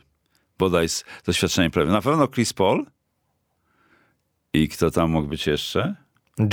[0.59, 1.93] bodaj z doświadczeniem playoffie.
[1.93, 2.85] Na pewno Chris Paul
[4.53, 5.95] i kto tam mógł być jeszcze?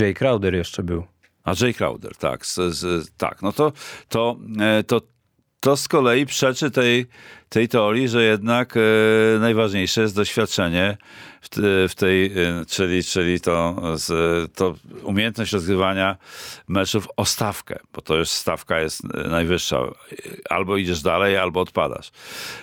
[0.00, 1.06] Jay Crowder jeszcze był.
[1.44, 2.46] A Jay Crowder, tak.
[2.46, 3.72] Z, z, tak, no to,
[4.08, 5.00] to, e, to,
[5.66, 7.06] to z kolei przeczy tej,
[7.48, 8.80] tej teorii, że jednak e,
[9.38, 10.96] najważniejsze jest doświadczenie
[11.42, 11.48] w,
[11.90, 14.08] w tej, e, czyli, czyli to, z,
[14.54, 16.16] to umiejętność rozgrywania
[16.68, 19.80] meczów o stawkę, bo to już stawka jest e, najwyższa.
[20.50, 22.10] Albo idziesz dalej, albo odpadasz.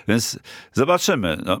[0.08, 0.38] Więc
[0.72, 1.38] zobaczymy.
[1.44, 1.60] No.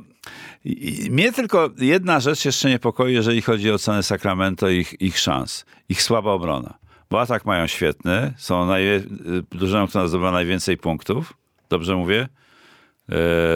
[1.10, 5.64] Mnie tylko jedna rzecz jeszcze niepokoi, jeżeli chodzi o cenę Sacramento i ich, ich szans.
[5.88, 6.83] Ich słaba obrona.
[7.14, 9.02] Bo atak mają świetny, są najwie,
[9.50, 11.34] drużyną, która zdobywa najwięcej punktów.
[11.68, 12.28] Dobrze mówię?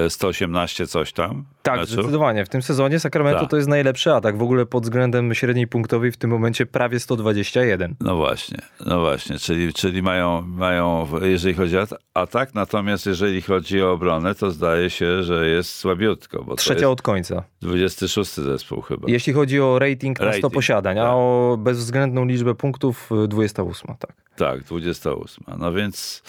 [0.06, 1.44] E, 118 coś tam.
[1.70, 1.92] Tak, meczów.
[1.92, 2.44] zdecydowanie.
[2.44, 3.50] W tym sezonie Sacramento Tak.
[3.50, 4.38] to jest najlepszy atak.
[4.38, 7.94] W ogóle pod względem średniej punktowej w tym momencie prawie 121.
[8.00, 13.42] No właśnie, no właśnie, czyli, czyli mają, mają, jeżeli chodzi o at- atak, natomiast jeżeli
[13.42, 17.42] chodzi o obronę, to zdaje się, że jest słabiutko, bo Trzecia od końca.
[17.62, 19.08] 26 zespół chyba.
[19.10, 21.12] Jeśli chodzi o rating na 100 Rating, posiadań, a tak.
[21.14, 24.12] o bezwzględną liczbę punktów y, 28, tak.
[24.36, 25.44] Tak, 28.
[25.58, 26.22] No więc,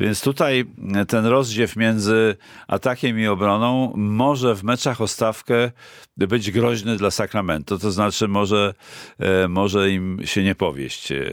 [0.00, 0.64] więc tutaj
[1.08, 2.36] ten rozdziew między
[2.68, 5.70] atakiem i obroną może w meczach o stawkę
[6.16, 7.78] być groźny dla Sacramento.
[7.78, 8.74] To znaczy może,
[9.18, 11.24] e, może im się nie powieść e,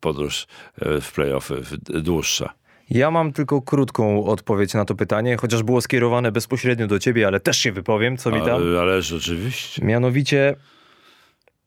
[0.00, 0.46] podróż
[0.80, 2.54] e, w playoffy dłuższa.
[2.90, 7.40] Ja mam tylko krótką odpowiedź na to pytanie, chociaż było skierowane bezpośrednio do ciebie, ale
[7.40, 8.62] też się wypowiem, co mi tam.
[8.62, 9.84] Ale, ale rzeczywiście.
[9.84, 10.56] Mianowicie,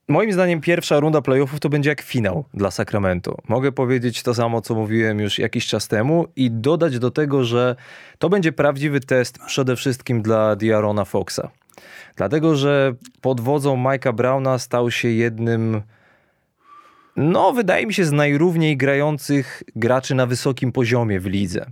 [0.08, 3.38] moim zdaniem pierwsza runda playoffów to będzie jak finał dla Sacramento.
[3.48, 7.76] Mogę powiedzieć to samo, co mówiłem już jakiś czas temu i dodać do tego, że
[8.18, 11.50] to będzie prawdziwy test przede wszystkim dla Diarona Foxa.
[12.16, 15.82] Dlatego, że pod wodzą Mike'a Browna stał się jednym,
[17.16, 21.66] no wydaje mi się, z najrówniej grających graczy na wysokim poziomie w lidze.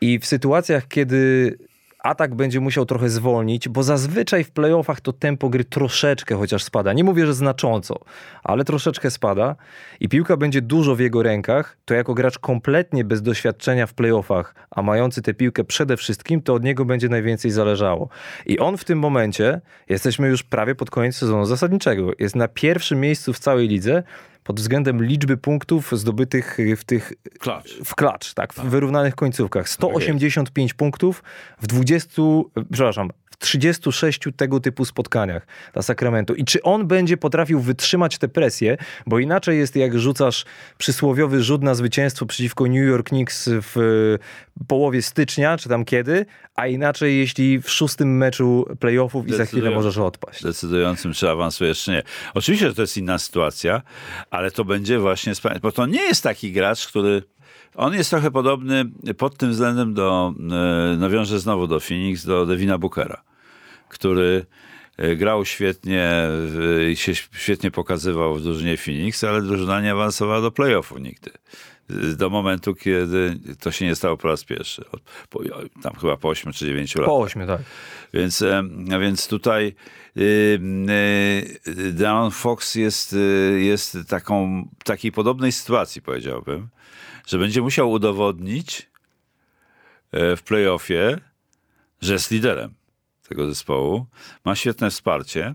[0.00, 1.58] I w sytuacjach, kiedy
[2.02, 6.92] atak będzie musiał trochę zwolnić, bo zazwyczaj w playoffach to tempo gry troszeczkę chociaż spada.
[6.92, 8.00] Nie mówię, że znacząco,
[8.44, 9.56] ale troszeczkę spada
[10.00, 14.54] i piłka będzie dużo w jego rękach, to jako gracz kompletnie bez doświadczenia w playoffach,
[14.70, 18.08] a mający tę piłkę przede wszystkim, to od niego będzie najwięcej zależało.
[18.46, 23.00] I on w tym momencie, jesteśmy już prawie pod koniec sezonu zasadniczego, jest na pierwszym
[23.00, 24.02] miejscu w całej lidze,
[24.44, 27.78] pod względem liczby punktów zdobytych w tych Klacz.
[27.84, 29.68] w klacz, tak, w wyrównanych końcówkach.
[29.68, 31.22] 185 punktów
[31.60, 32.22] w 20,
[32.72, 33.10] przepraszam,
[33.42, 36.34] 36 tego typu spotkaniach dla Sacramento.
[36.34, 38.76] I czy on będzie potrafił wytrzymać tę presję,
[39.06, 40.44] bo inaczej jest jak rzucasz
[40.78, 44.16] przysłowiowy rzut na zwycięstwo przeciwko New York Knicks w
[44.68, 49.70] połowie stycznia, czy tam kiedy, a inaczej jeśli w szóstym meczu playoffów i za chwilę
[49.70, 50.42] możesz odpaść.
[50.42, 52.02] decydującym, czy awansujesz, czy nie.
[52.34, 53.82] Oczywiście, że to jest inna sytuacja,
[54.30, 57.22] ale to będzie właśnie, bo to nie jest taki gracz, który
[57.74, 58.84] on jest trochę podobny
[59.18, 60.34] pod tym względem do,
[60.94, 63.22] e, nawiążę znowu do Phoenix, do Devina Bookera,
[63.92, 64.46] który
[64.96, 70.40] e, grał świetnie w- i się świetnie pokazywał w drużynie Phoenix, ale drużyna nie awansowała
[70.40, 71.30] do playoffu nigdy.
[72.16, 74.84] Do momentu, kiedy to się nie stało po raz pierwszy.
[75.30, 75.40] Po,
[75.82, 77.06] tam chyba po 8 czy 9 latach.
[77.06, 77.60] Po ośmiu, tak.
[78.14, 78.42] Więc,
[78.94, 79.74] a więc tutaj
[80.16, 80.60] y,
[81.68, 86.68] y, Darren Fox jest, y, jest taką, takiej podobnej sytuacji, powiedziałbym,
[87.26, 88.90] że będzie musiał udowodnić
[90.12, 91.18] e, w playoffie,
[92.00, 92.74] że jest liderem
[93.28, 94.06] tego zespołu.
[94.44, 95.54] Ma świetne wsparcie,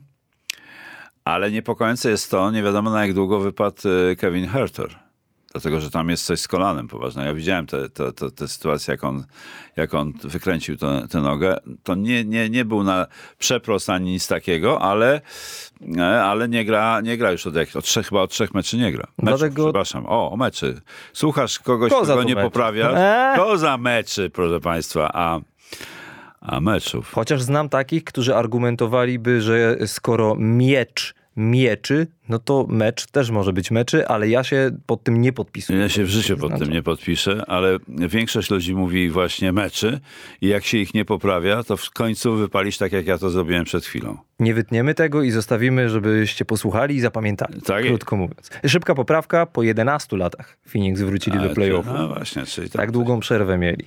[1.25, 4.95] ale niepokojące jest to, nie wiadomo na jak długo wypadł e, Kevin Herter.
[5.51, 7.25] Dlatego, że tam jest coś z kolanem poważne.
[7.25, 9.25] Ja widziałem tę te, te, te sytuację, jak on,
[9.75, 10.77] jak on wykręcił
[11.10, 11.58] tę nogę.
[11.84, 15.21] To nie, nie, nie był na przeprost ani nic takiego, ale,
[15.97, 18.91] e, ale nie, gra, nie gra już od, od trzech, chyba od trzech meczy nie
[18.91, 19.08] gra.
[19.17, 20.06] Meczów, Dlatego- Przepraszam.
[20.06, 20.82] O, o meczy.
[21.13, 22.45] Słuchasz kogoś, Koza kogo to nie meczy.
[22.45, 22.93] poprawiasz?
[22.97, 23.36] Eee.
[23.38, 25.39] To za meczy, proszę państwa, a
[26.62, 27.12] meczów.
[27.13, 33.71] Chociaż znam takich, którzy argumentowaliby, że skoro miecz mieczy, no to mecz też może być
[33.71, 35.79] meczy, ale ja się pod tym nie podpisuję.
[35.79, 39.99] Ja się w życiu pod tym nie podpiszę, ale większość ludzi mówi właśnie meczy
[40.41, 43.65] i jak się ich nie poprawia, to w końcu wypalisz tak, jak ja to zrobiłem
[43.65, 44.17] przed chwilą.
[44.39, 47.61] Nie wytniemy tego i zostawimy, żebyście posłuchali i zapamiętali.
[47.61, 48.49] Tak krótko mówiąc.
[48.65, 51.93] Szybka poprawka, po 11 latach Phoenix wrócili Ale do playoffu.
[51.93, 52.81] No właśnie, czyli tak.
[52.81, 53.85] Tak długą przerwę mieli.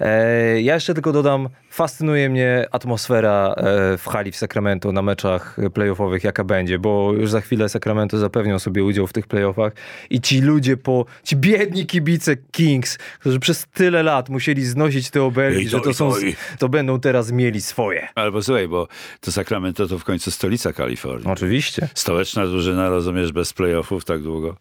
[0.00, 5.56] E, ja jeszcze tylko dodam, fascynuje mnie atmosfera e, w hali w Sacramento na meczach
[5.74, 9.72] playoffowych, jaka będzie, bo już za chwilę Sacramento zapewnią sobie udział w tych playoffach
[10.10, 15.22] i ci ludzie po, ci biedni kibice Kings, którzy przez tyle lat musieli znosić te
[15.22, 16.12] obelgi, że to są,
[16.58, 18.08] to będą teraz mieli swoje.
[18.14, 18.88] Albo słuchaj, bo
[19.20, 21.28] to Sacramento to w końcu stolica Kalifornii.
[21.30, 21.88] Oczywiście.
[21.94, 24.56] Stołeczna drużyna, rozumiesz, bez playoffów tak długo.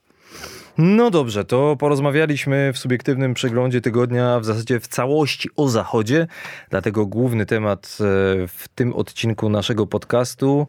[0.78, 6.28] No dobrze, to porozmawialiśmy w subiektywnym przeglądzie tygodnia w zasadzie w całości o zachodzie,
[6.70, 8.04] dlatego główny temat e,
[8.48, 10.68] w tym odcinku naszego podcastu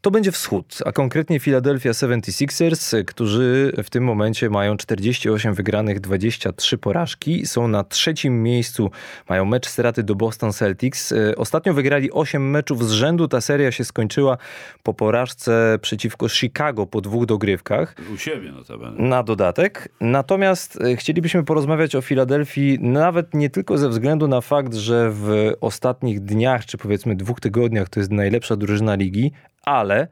[0.00, 6.00] to będzie wschód, a konkretnie Philadelphia 76ers, e, którzy w tym momencie mają 48 wygranych,
[6.00, 8.90] 23 porażki, są na trzecim miejscu,
[9.28, 11.12] mają mecz straty do Boston Celtics.
[11.12, 14.38] E, Ostatnio wygrali 8 meczów z rzędu, ta seria się skończyła
[14.82, 19.08] po porażce przeciwko Chicago po dwóch dogrywkach U siebie notabene.
[19.08, 19.88] na dodatek.
[20.00, 25.52] Natomiast e, chcielibyśmy porozmawiać o Filadelfii nawet nie tylko ze względu na fakt, że w
[25.60, 29.32] ostatnich dniach, czy powiedzmy dwóch tygodniach to jest najlepsza drużyna ligi,
[29.64, 30.08] ale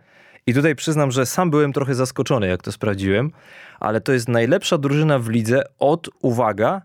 [0.46, 3.30] i tutaj przyznam, że sam byłem trochę zaskoczony, jak to sprawdziłem,
[3.80, 6.82] ale to jest najlepsza drużyna w lidze od, uwaga,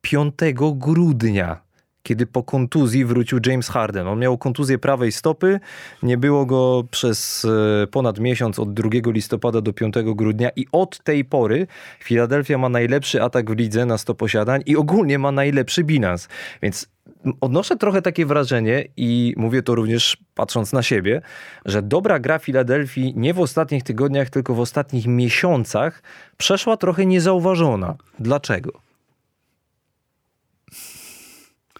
[0.00, 0.34] 5
[0.74, 1.64] grudnia.
[2.02, 4.08] Kiedy po kontuzji wrócił James Harden.
[4.08, 5.60] On miał kontuzję prawej stopy,
[6.02, 7.46] nie było go przez
[7.82, 11.66] e, ponad miesiąc od 2 listopada do 5 grudnia i od tej pory
[12.04, 16.28] Philadelphia ma najlepszy atak w lidze na 100 posiadań i ogólnie ma najlepszy bilans.
[16.62, 16.93] Więc
[17.40, 21.22] odnoszę trochę takie wrażenie i mówię to również patrząc na siebie,
[21.64, 26.02] że dobra gra Filadelfii nie w ostatnich tygodniach, tylko w ostatnich miesiącach
[26.36, 27.94] przeszła trochę niezauważona.
[28.18, 28.72] Dlaczego?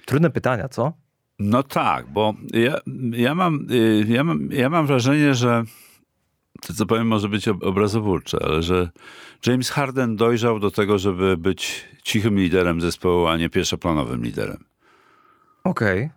[0.07, 0.93] Trudne pytania, co?
[1.39, 2.79] No tak, bo ja,
[3.13, 5.65] ja, mam, y, ja, mam, ja mam wrażenie, że
[6.67, 8.91] to co powiem może być ob- obrazowólcze, ale że
[9.47, 14.65] James Harden dojrzał do tego, żeby być cichym liderem zespołu, a nie pierwszoplanowym liderem.
[15.65, 16.11] Okej.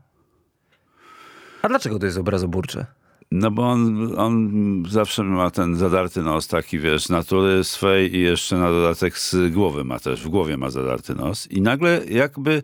[1.61, 2.85] A dlaczego to jest obrazoburcze?
[3.31, 4.51] No bo on, on
[4.89, 9.83] zawsze ma ten zadarty nos taki, wiesz, natury swej i jeszcze na dodatek z głowy
[9.83, 12.63] ma też, w głowie ma zadarty nos i nagle jakby,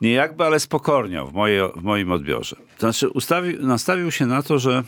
[0.00, 2.56] nie jakby, ale spokorniał w, moje, w moim odbiorze.
[2.78, 4.82] Znaczy ustawił, nastawił się na to, że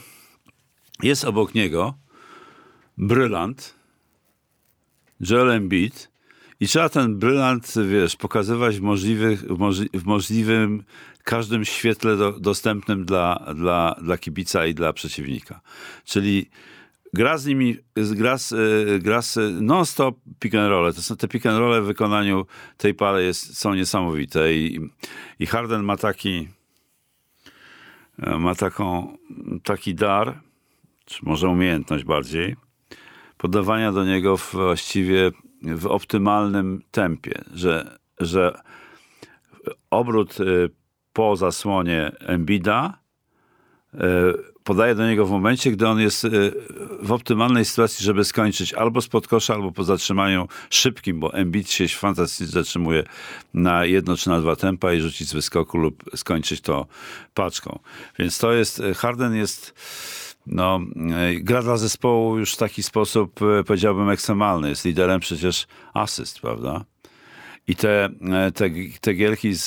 [1.03, 1.93] jest obok niego
[2.97, 3.75] brylant,
[5.19, 6.11] Joel Embiid
[6.59, 10.83] i trzeba ten brylant, wiesz, pokazywać w, możliwych, w, możli, w możliwym
[11.23, 15.61] każdym świetle do, dostępnym dla, dla, dla kibica i dla przeciwnika.
[16.05, 16.49] Czyli
[17.13, 20.93] gra z nimi, gra, z, e, gra z non-stop pick and roll.
[20.93, 22.45] To są te pick and roll w wykonaniu
[22.77, 24.79] tej pary jest, są niesamowite i,
[25.39, 26.47] i Harden ma taki
[28.19, 29.17] e, ma taką,
[29.63, 30.41] taki dar,
[31.05, 32.55] czy może umiejętność bardziej,
[33.37, 38.61] podawania do niego właściwie w optymalnym tempie, że, że
[39.89, 40.69] obrót y,
[41.13, 42.99] po zasłonie Embida
[43.93, 43.97] y,
[44.63, 46.53] podaje do niego w momencie, gdy on jest y,
[47.01, 51.87] w optymalnej sytuacji, żeby skończyć albo spod kosza, albo po zatrzymaniu szybkim, bo Embiid się
[51.87, 53.03] fantastycznie zatrzymuje
[53.53, 56.85] na jedno czy na dwa tempa i rzucić z wyskoku lub skończyć to
[57.33, 57.79] paczką.
[58.19, 59.73] Więc to jest, Harden jest
[60.47, 60.79] no,
[61.39, 64.69] gra dla zespołu już w taki sposób, powiedziałbym, ekstremalny.
[64.69, 66.85] Jest liderem przecież asyst, prawda?
[67.67, 68.09] I te,
[68.55, 68.69] te,
[69.01, 69.65] te gierki z,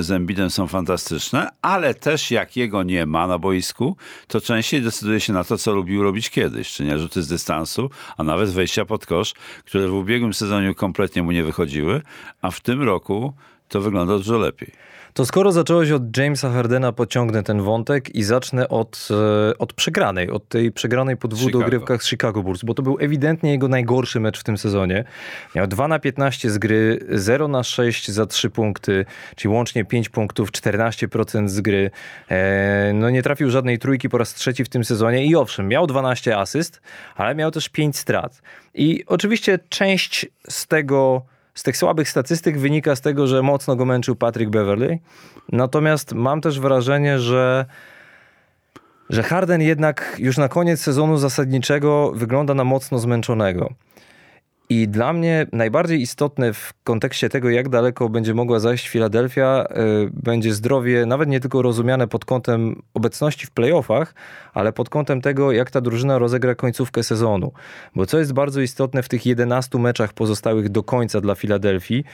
[0.00, 5.20] z Embidem są fantastyczne, ale też jak jego nie ma na boisku, to częściej decyduje
[5.20, 8.84] się na to, co lubił robić kiedyś, czy nie rzuty z dystansu, a nawet wejścia
[8.84, 12.02] pod kosz, które w ubiegłym sezonie kompletnie mu nie wychodziły,
[12.42, 13.34] a w tym roku
[13.68, 14.70] to wygląda dużo lepiej.
[15.14, 19.08] To skoro zacząłeś od Jamesa Hardena, pociągnę ten wątek i zacznę od,
[19.50, 22.96] e, od przegranej, od tej przegranej po dwóch dogrywkach z Chicago Bulls, bo to był
[23.00, 25.04] ewidentnie jego najgorszy mecz w tym sezonie.
[25.54, 29.04] Miał 2 na 15 z gry, 0 na 6 za 3 punkty,
[29.36, 31.90] czyli łącznie 5 punktów, 14% z gry.
[32.30, 35.86] E, no nie trafił żadnej trójki po raz trzeci w tym sezonie i owszem, miał
[35.86, 36.80] 12 asyst,
[37.16, 38.42] ale miał też 5 strat.
[38.74, 41.22] I oczywiście część z tego
[41.54, 44.98] z tych słabych statystyk wynika z tego, że mocno go męczył Patrick Beverly.
[45.52, 47.66] Natomiast mam też wrażenie, że
[49.10, 53.70] że Harden jednak już na koniec sezonu zasadniczego wygląda na mocno zmęczonego.
[54.68, 59.66] I dla mnie najbardziej istotne w kontekście tego, jak daleko będzie mogła zajść Filadelfia,
[60.06, 64.14] y, będzie zdrowie, nawet nie tylko rozumiane pod kątem obecności w playoffach,
[64.54, 67.52] ale pod kątem tego, jak ta drużyna rozegra końcówkę sezonu.
[67.94, 72.04] Bo co jest bardzo istotne w tych 11 meczach pozostałych do końca dla Filadelfii,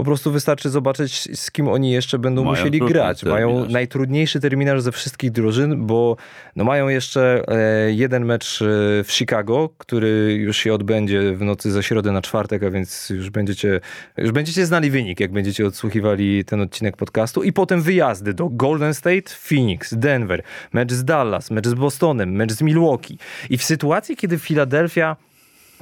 [0.00, 3.20] po prostu wystarczy zobaczyć, z kim oni jeszcze będą mają musieli grać.
[3.20, 3.44] Terminarz.
[3.44, 6.16] Mają najtrudniejszy terminarz ze wszystkich drużyn, bo
[6.56, 8.64] no mają jeszcze e, jeden mecz e,
[9.04, 13.30] w Chicago, który już się odbędzie w nocy ze środy na czwartek, a więc już
[13.30, 13.80] będziecie,
[14.16, 17.42] już będziecie znali wynik, jak będziecie odsłuchiwali ten odcinek podcastu.
[17.42, 22.52] I potem wyjazdy do Golden State, Phoenix, Denver, mecz z Dallas, mecz z Bostonem, mecz
[22.52, 23.18] z Milwaukee.
[23.50, 25.16] I w sytuacji, kiedy Philadelphia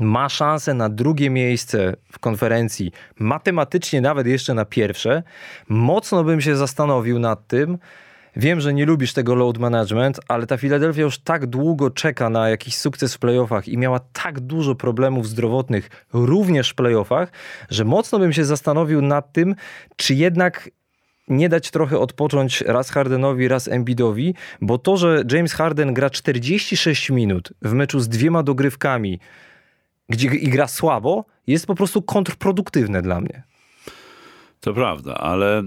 [0.01, 5.23] ma szansę na drugie miejsce w konferencji, matematycznie nawet jeszcze na pierwsze,
[5.69, 7.79] mocno bym się zastanowił nad tym.
[8.37, 12.49] Wiem, że nie lubisz tego load management, ale ta Philadelphia już tak długo czeka na
[12.49, 17.33] jakiś sukces w playoffach i miała tak dużo problemów zdrowotnych również w playoffach,
[17.71, 19.55] że mocno bym się zastanowił nad tym,
[19.97, 20.71] czy jednak
[21.29, 27.11] nie dać trochę odpocząć raz Hardenowi, raz Embiidowi, bo to, że James Harden gra 46
[27.11, 29.21] minut w meczu z dwiema dogrywkami,
[30.09, 33.43] gdzie gra słabo, jest po prostu kontrproduktywne dla mnie.
[34.61, 35.65] To prawda, ale y,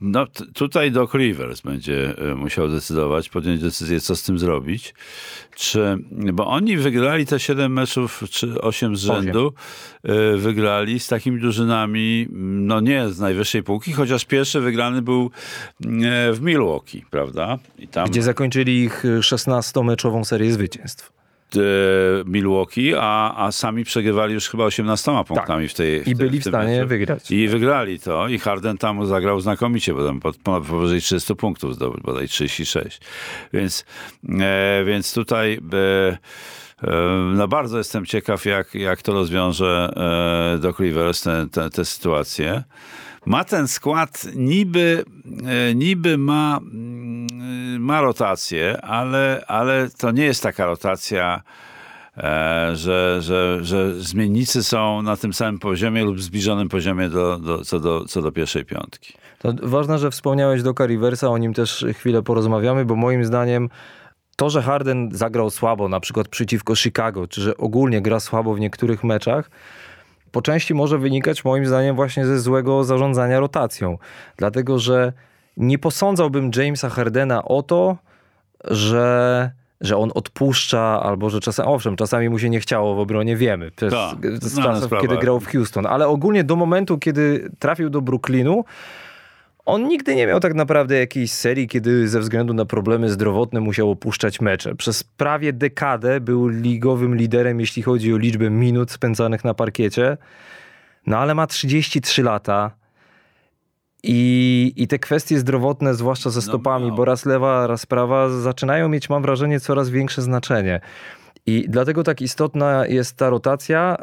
[0.00, 4.94] no, tutaj Doc Rivers będzie y, musiał decydować, podjąć decyzję, co z tym zrobić.
[5.56, 5.98] Czy,
[6.32, 9.52] bo oni wygrali te 7 meczów, czy 8 z rzędu,
[10.34, 15.30] y, wygrali z takimi drużynami, no nie z najwyższej półki, chociaż pierwszy wygrany był
[16.32, 17.58] w Milwaukee, prawda?
[17.90, 18.08] Tam...
[18.08, 21.19] Gdzie zakończyli ich 16-meczową serię zwycięstw.
[21.56, 21.60] E,
[22.24, 25.74] Milwaukee, a, a sami przegrywali już chyba 18 punktami tak.
[25.74, 26.88] w tej w I byli w, w stanie meczu.
[26.88, 27.30] wygrać.
[27.30, 32.00] I wygrali to i Harden tam zagrał znakomicie, bo tam ponad powyżej 30 punktów zdobył,
[32.04, 33.00] bodaj 36.
[33.52, 33.84] Więc,
[34.40, 36.18] e, więc tutaj e,
[36.82, 36.96] e,
[37.34, 39.92] no bardzo jestem ciekaw, jak, jak to rozwiąże
[40.56, 41.24] e, Doc Rivers
[41.72, 42.62] tę sytuację
[43.26, 45.04] ma ten skład, niby,
[45.46, 51.42] e, niby ma, mm, ma rotację, ale, ale to nie jest taka rotacja,
[52.16, 57.64] e, że, że, że zmiennicy są na tym samym poziomie lub zbliżonym poziomie do, do,
[57.64, 59.14] co, do, co do pierwszej piątki.
[59.38, 63.68] To ważne, że wspomniałeś do Riversa, o nim też chwilę porozmawiamy, bo moim zdaniem
[64.40, 68.60] to, że Harden zagrał słabo, na przykład przeciwko Chicago, czy że ogólnie gra słabo w
[68.60, 69.50] niektórych meczach,
[70.32, 73.98] po części może wynikać moim zdaniem właśnie ze złego zarządzania rotacją.
[74.36, 75.12] Dlatego, że
[75.56, 77.96] nie posądzałbym Jamesa Hardena o to,
[78.64, 83.36] że że on odpuszcza, albo że czasami, owszem, czasami mu się nie chciało w obronie,
[83.36, 83.70] wiemy.
[83.70, 83.96] To jest
[84.42, 85.86] z, z czasów, kiedy grał w Houston.
[85.86, 88.64] Ale ogólnie do momentu, kiedy trafił do Brooklynu,
[89.66, 93.90] on nigdy nie miał tak naprawdę jakiejś serii, kiedy ze względu na problemy zdrowotne musiał
[93.90, 94.74] opuszczać mecze.
[94.74, 100.16] Przez prawie dekadę był ligowym liderem, jeśli chodzi o liczbę minut spędzanych na parkiecie.
[101.06, 102.70] No ale ma 33 lata
[104.02, 106.94] I, I te kwestie zdrowotne, zwłaszcza ze stopami, no.
[106.94, 110.80] bo raz lewa, raz prawa, zaczynają mieć, mam wrażenie, coraz większe znaczenie.
[111.46, 113.96] I dlatego tak istotna jest ta rotacja.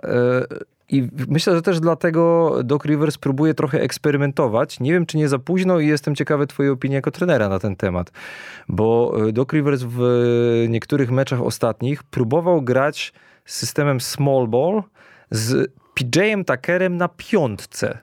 [0.92, 4.80] E, I myślę, że też dlatego Doc Rivers próbuje trochę eksperymentować.
[4.80, 7.76] Nie wiem, czy nie za późno i jestem ciekawy twojej opinii jako trenera na ten
[7.76, 8.12] temat.
[8.68, 10.02] Bo e, Doc Rivers w
[10.70, 13.14] niektórych meczach ostatnich próbował grać
[13.46, 14.84] systemem small ball
[15.32, 18.00] z PJ-em Tuckerem na piątce.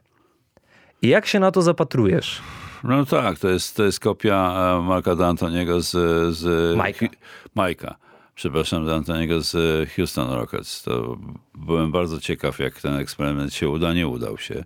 [1.03, 2.43] I jak się na to zapatrujesz?
[2.85, 5.91] No tak, to jest, to jest kopia e, Marka D'Antoniego z,
[6.37, 7.07] z Majka.
[7.55, 8.04] Majka.
[8.35, 10.83] Przepraszam, D'Antoniego z Houston Rockets.
[10.83, 11.19] To
[11.55, 13.95] byłem bardzo ciekaw, jak ten eksperyment się uda.
[13.95, 14.65] Nie udał się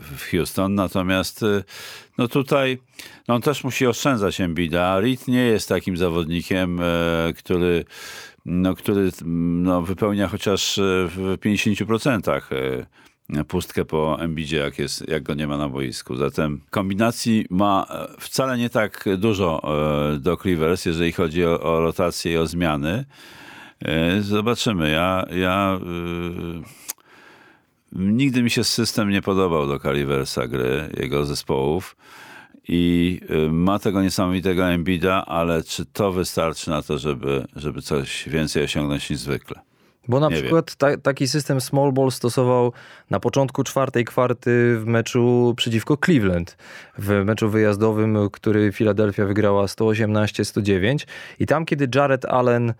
[0.00, 0.74] w Houston.
[0.74, 1.64] Natomiast e,
[2.18, 2.78] no tutaj
[3.28, 5.00] no on też musi oszczędzać Embida.
[5.00, 6.84] Reed nie jest takim zawodnikiem, e,
[7.36, 7.84] który
[8.44, 12.86] no, który no, wypełnia chociaż e, w 50% e,
[13.48, 16.16] pustkę po Embidzie, jak, jest, jak go nie ma na boisku.
[16.16, 19.62] Zatem kombinacji ma e, wcale nie tak dużo
[20.14, 23.04] e, Doc Rivers, jeżeli chodzi o, o rotację i o zmiany.
[23.84, 24.90] E, Zobaczymy.
[24.90, 26.88] Ja, ja y,
[27.92, 31.96] nigdy mi się system nie podobał do Riversa gry, jego zespołów.
[32.68, 38.28] I y, ma tego niesamowitego Embida, ale czy to wystarczy na to, żeby, żeby coś
[38.28, 39.67] więcej osiągnąć niż zwykle?
[40.08, 42.72] Bo na Nie przykład ta, taki system small ball stosował
[43.10, 46.56] na początku czwartej kwarty w meczu przeciwko Cleveland.
[46.98, 51.06] W meczu wyjazdowym, który Philadelphia wygrała 118-109.
[51.38, 52.74] I tam, kiedy Jared Allen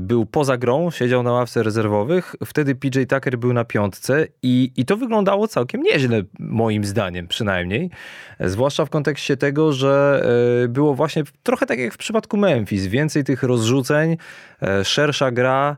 [0.00, 4.84] był poza grą, siedział na ławce rezerwowych, wtedy PJ Tucker był na piątce i, i
[4.84, 7.90] to wyglądało całkiem nieźle, moim zdaniem przynajmniej.
[8.38, 10.22] E, Zwłaszcza w kontekście tego, że
[10.64, 14.16] e, było właśnie trochę tak jak w przypadku Memphis, więcej tych rozrzuceń,
[14.62, 15.76] e, szersza gra.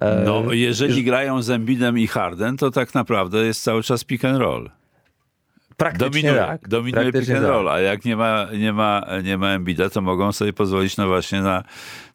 [0.00, 4.24] e, No, jeżeli grają z Embidem i Harden, to tak naprawdę jest cały czas pick
[4.24, 4.70] and roll.
[5.78, 6.68] Praktycznie Dominuje, tak.
[6.68, 7.48] dominuje pick and tak.
[7.48, 11.06] roll, a jak nie ma, nie ma, nie ma Embida, to mogą sobie pozwolić no
[11.06, 11.62] właśnie na,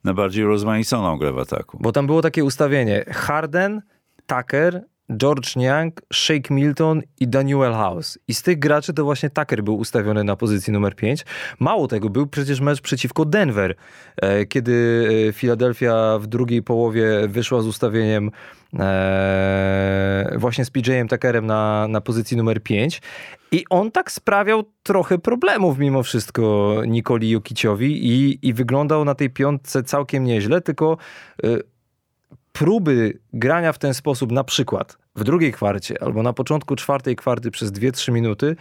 [0.04, 1.78] na bardziej rozmaiconą grę w ataku.
[1.82, 3.06] Bo tam było takie ustawienie.
[3.08, 3.82] Harden,
[4.28, 4.82] Tucker,
[5.18, 8.20] George Niang, Shake Milton i Daniel House.
[8.28, 11.26] I z tych graczy to właśnie Tucker był ustawiony na pozycji numer 5.
[11.60, 13.76] Mało tego, był przecież mecz przeciwko Denver,
[14.22, 18.32] e, kiedy e, Philadelphia w drugiej połowie wyszła z ustawieniem
[18.80, 23.02] e, właśnie z PJ-em Tuckerem na, na pozycji numer 5.
[23.52, 29.30] I on tak sprawiał trochę problemów mimo wszystko Nikoli Jokiciowi i, i wyglądał na tej
[29.30, 30.98] piątce całkiem nieźle, tylko
[31.44, 31.48] e,
[32.52, 37.52] próby grania w ten sposób, na przykład w drugiej kwarcie albo na początku czwartej kwarty
[37.52, 38.56] przez 2-3 minuty,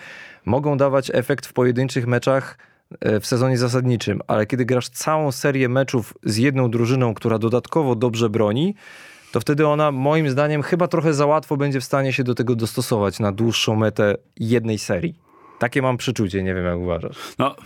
[0.44, 2.58] mogą dawać efekt w pojedynczych meczach
[3.00, 7.94] e, w sezonie zasadniczym, ale kiedy grasz całą serię meczów z jedną drużyną, która dodatkowo
[7.94, 8.74] dobrze broni,
[9.32, 12.56] to wtedy ona moim zdaniem chyba trochę za łatwo będzie w stanie się do tego
[12.56, 15.14] dostosować na dłuższą metę jednej serii.
[15.58, 17.16] Takie mam przeczucie, nie wiem jak uważasz.
[17.38, 17.56] No,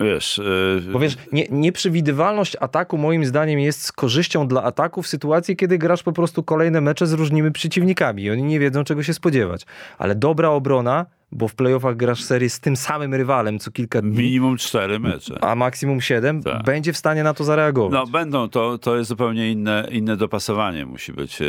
[0.00, 0.38] wiesz...
[0.84, 5.56] Yy, Bo wiesz, nie, nieprzewidywalność ataku moim zdaniem jest z korzyścią dla ataku w sytuacji,
[5.56, 9.14] kiedy grasz po prostu kolejne mecze z różnymi przeciwnikami i oni nie wiedzą czego się
[9.14, 9.66] spodziewać.
[9.98, 14.18] Ale dobra obrona, bo w playoffach grasz serię z tym samym rywalem co kilka dni,
[14.18, 15.44] minimum cztery mecze.
[15.44, 16.62] a maksimum siedem, Tak.
[16.64, 17.92] będzie w stanie na to zareagować.
[17.92, 21.44] No będą, to, to jest zupełnie inne, inne dopasowanie musi być e,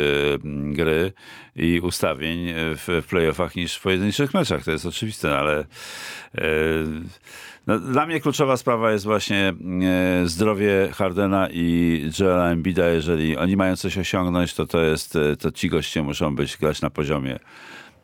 [0.72, 1.12] gry
[1.56, 6.42] i ustawień w, w playoffach niż w pojedynczych meczach, to jest oczywiste, ale e,
[7.66, 9.54] no, dla mnie kluczowa sprawa jest właśnie
[10.22, 15.36] e, zdrowie Hardena i Joela Embida, jeżeli oni mają coś osiągnąć, to to jest, e,
[15.36, 17.38] to ci goście muszą być, grać na poziomie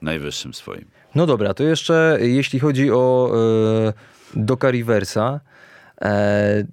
[0.02, 0.84] najwyższym swoim.
[1.14, 3.32] No dobra, to jeszcze jeśli chodzi o
[3.88, 3.92] e,
[4.34, 5.40] Doka Riversa,
[6.00, 6.64] e,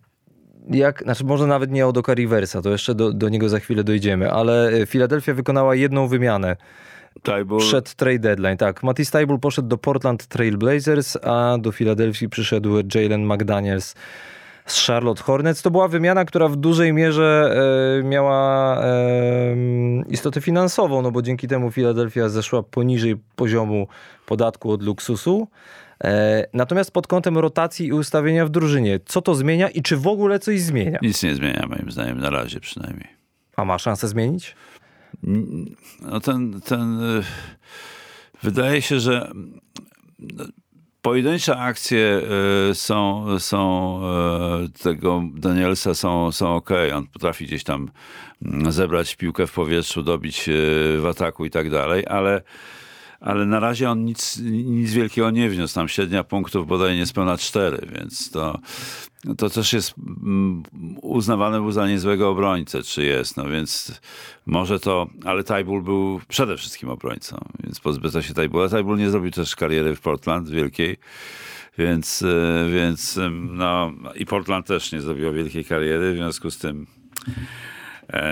[0.70, 3.84] jak, znaczy może nawet nie o Doka Riversa, to jeszcze do, do niego za chwilę
[3.84, 6.56] dojdziemy, ale Philadelphia wykonała jedną wymianę
[7.58, 8.58] przed trade deadline.
[8.58, 13.96] Tak, Matisse Tybul poszedł do Portland Trail Blazers, a do Filadelfii przyszedł Jalen McDaniels
[14.72, 15.62] z Charlotte Hornets.
[15.62, 17.56] To była wymiana, która w dużej mierze
[18.00, 19.56] e, miała e,
[20.10, 23.88] istotę finansową, no bo dzięki temu Filadelfia zeszła poniżej poziomu
[24.26, 25.48] podatku od luksusu.
[26.04, 30.08] E, natomiast pod kątem rotacji i ustawienia w drużynie, co to zmienia i czy w
[30.08, 31.00] ogóle coś zmienia?
[31.02, 33.08] nic nie zmienia moim zdaniem, na razie przynajmniej.
[33.56, 34.56] A ma szansę zmienić?
[36.02, 37.00] No ten, ten
[38.44, 39.32] wydaje się, że
[41.02, 42.22] pojedyncze akcje
[42.72, 44.00] y, są, są
[44.66, 46.70] y, tego Danielsa są, są ok.
[46.96, 47.92] On potrafi gdzieś tam
[48.46, 52.42] mm, zebrać piłkę w powietrzu, dobić y, w ataku i tak dalej, ale
[53.20, 55.76] ale na razie on nic, nic wielkiego nie wniósł.
[55.76, 58.60] Tam średnia punktów bodaj niespełna cztery, więc to,
[59.38, 60.64] to też jest mm,
[61.02, 63.38] uznawane był za niezłego obrońcę, czy jest.
[63.38, 64.02] No więc
[64.46, 68.70] może to, ale Tajbul był przede wszystkim obrońcą, więc pozbyto się Tajbula.
[68.70, 70.98] Tajbul nie zrobił też kariery w Portland wielkiej.
[71.78, 73.20] Więc, e, więc
[73.52, 76.88] no, i Portland też nie zrobiło wielkiej kariery, w związku z tym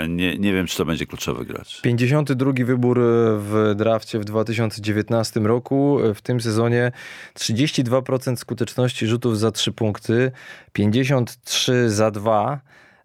[0.08, 1.80] nie, nie wiem, czy to będzie kluczowy gracz.
[1.80, 3.00] 52 wybór
[3.38, 5.98] w drafcie w 2019 roku.
[6.14, 6.92] W tym sezonie
[7.34, 10.32] 32% skuteczności rzutów za 3 punkty,
[10.72, 12.60] 53 za 2.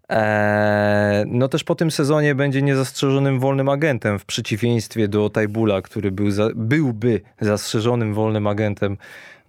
[0.10, 6.12] Eee, no też po tym sezonie będzie niezastrzeżonym wolnym agentem w przeciwieństwie do Tajbula, który
[6.12, 8.98] był za, byłby zastrzeżonym wolnym agentem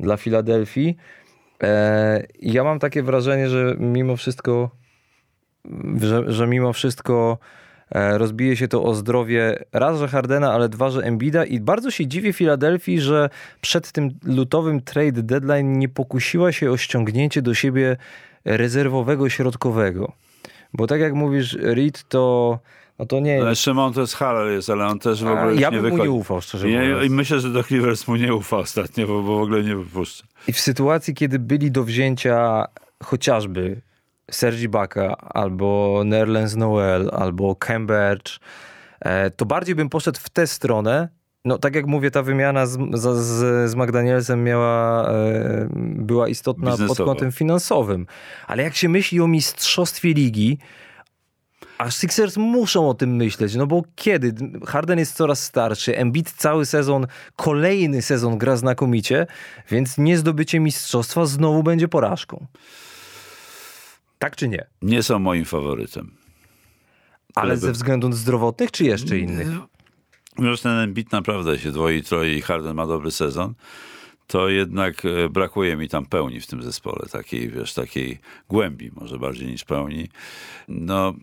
[0.01, 0.97] dla Filadelfii.
[2.43, 4.71] Ja mam takie wrażenie, że mimo wszystko,
[6.01, 7.39] że, że mimo wszystko
[7.91, 11.91] e, rozbije się to o zdrowie raz, że Hardena, ale dwa, że Embida i bardzo
[11.91, 17.55] się dziwię Filadelfii, że przed tym lutowym trade deadline nie pokusiła się o ściągnięcie do
[17.55, 17.97] siebie
[18.45, 20.13] rezerwowego środkowego.
[20.73, 22.59] Bo tak jak mówisz, Reed to...
[22.99, 25.71] No to nie ale Szymon to jest Haller jest, ale on też w ogóle Ja
[25.71, 26.03] nie bym mu wychodzi.
[26.03, 27.05] nie ufał, szczerze Nie, mówiąc.
[27.05, 30.25] I myślę, że do Clippers mu nie ufa ostatnio, bo, bo w ogóle nie wypuszcza.
[30.49, 32.65] I w sytuacji, kiedy byli do wzięcia
[33.05, 33.81] chociażby
[34.31, 38.39] Sergi Baka, albo Nerlens Noel, albo Cambridge,
[39.01, 41.09] e, to bardziej bym poszedł w tę stronę.
[41.45, 43.17] No tak jak mówię, ta wymiana z, z,
[43.71, 48.07] z- McDanielsem miała, e, była istotna pod kątem finansowym.
[48.47, 50.59] Ale jak się myśli o mistrzostwie ligi,
[51.79, 54.35] a Sixers muszą o tym myśleć, no bo kiedy?
[54.67, 57.07] Harden jest coraz starszy, Embiid cały sezon,
[57.37, 59.27] kolejny sezon gra znakomicie,
[59.71, 62.47] więc niezdobycie mistrzostwa znowu będzie porażką.
[64.25, 64.67] Tak czy nie?
[64.83, 66.11] Nie są moim faworytem.
[67.35, 69.49] Ale ze względów zdrowotnych czy jeszcze innych?
[70.39, 73.55] Mimo, że ten Embiid naprawdę się dwoi, troje i Harden ma dobry sezon,
[74.27, 77.07] to jednak e, brakuje mi tam pełni w tym zespole.
[77.13, 78.19] Takiej, wiesz, takiej
[78.49, 80.09] głębi może bardziej niż pełni.
[80.69, 81.15] No,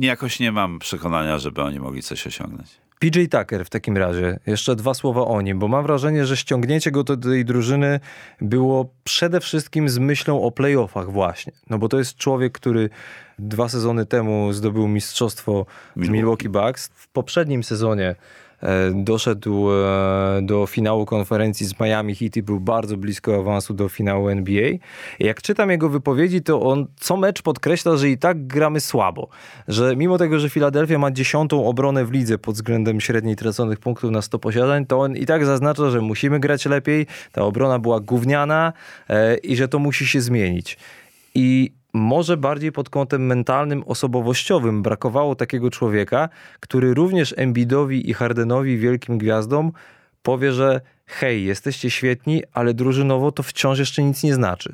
[0.00, 2.83] jakoś nie mam przekonania, żeby oni mogli coś osiągnąć.
[3.04, 6.90] PJ Tucker w takim razie, jeszcze dwa słowa o nim, bo mam wrażenie, że ściągnięcie
[6.90, 8.00] go do tej drużyny
[8.40, 11.52] było przede wszystkim z myślą o playoffach właśnie.
[11.70, 12.90] No bo to jest człowiek, który
[13.38, 16.48] dwa sezony temu zdobył mistrzostwo Milwaukee.
[16.48, 16.90] Bucks.
[16.94, 18.14] W poprzednim sezonie
[18.94, 24.28] doszedł e, do finału konferencji z Miami Heat i był bardzo blisko awansu do finału
[24.28, 24.70] NBA.
[25.20, 29.28] Jak czytam jego wypowiedzi, to on co mecz podkreśla, że i tak gramy słabo.
[29.68, 34.10] Że mimo tego, że Filadelfia ma dziesiątą obronę w lidze pod względem średniej traconych punktów
[34.10, 38.00] na 100 posiadań, to on i tak zaznacza, że musimy grać lepiej, ta obrona była
[38.00, 38.72] gówniana
[39.08, 40.78] e, i że to musi się zmienić.
[41.34, 46.28] I może bardziej pod kątem mentalnym, osobowościowym brakowało takiego człowieka,
[46.60, 49.72] który również Embiidowi i Hardenowi, wielkim gwiazdom,
[50.22, 54.72] powie, że hej, jesteście świetni, ale drużynowo to wciąż jeszcze nic nie znaczy.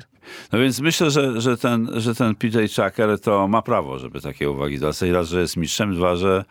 [0.51, 4.49] No więc myślę, że, że, ten, że ten PJ Tucker to ma prawo, żeby takie
[4.49, 5.09] uwagi zwracać.
[5.09, 6.45] Raz, że jest mistrzem, dwa, że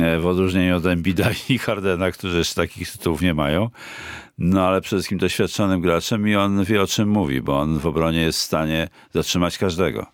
[0.00, 3.70] e, w odróżnieniu od Embida i Hardena, którzy jeszcze takich tytułów nie mają,
[4.40, 7.86] no ale przede wszystkim doświadczonym graczem i on wie o czym mówi, bo on w
[7.86, 10.06] obronie jest w stanie zatrzymać każdego.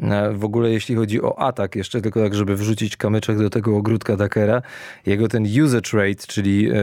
[0.00, 3.76] E, W ogóle jeśli chodzi o atak, jeszcze tylko tak, żeby wrzucić kamyczek do tego
[3.76, 4.62] ogródka Dakera,
[5.06, 6.74] jego ten usage rate, czyli e,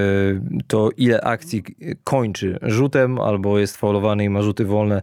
[0.68, 1.64] to ile akcji
[2.04, 5.02] kończy rzutem, albo jest faulowany i ma rzuty wolne,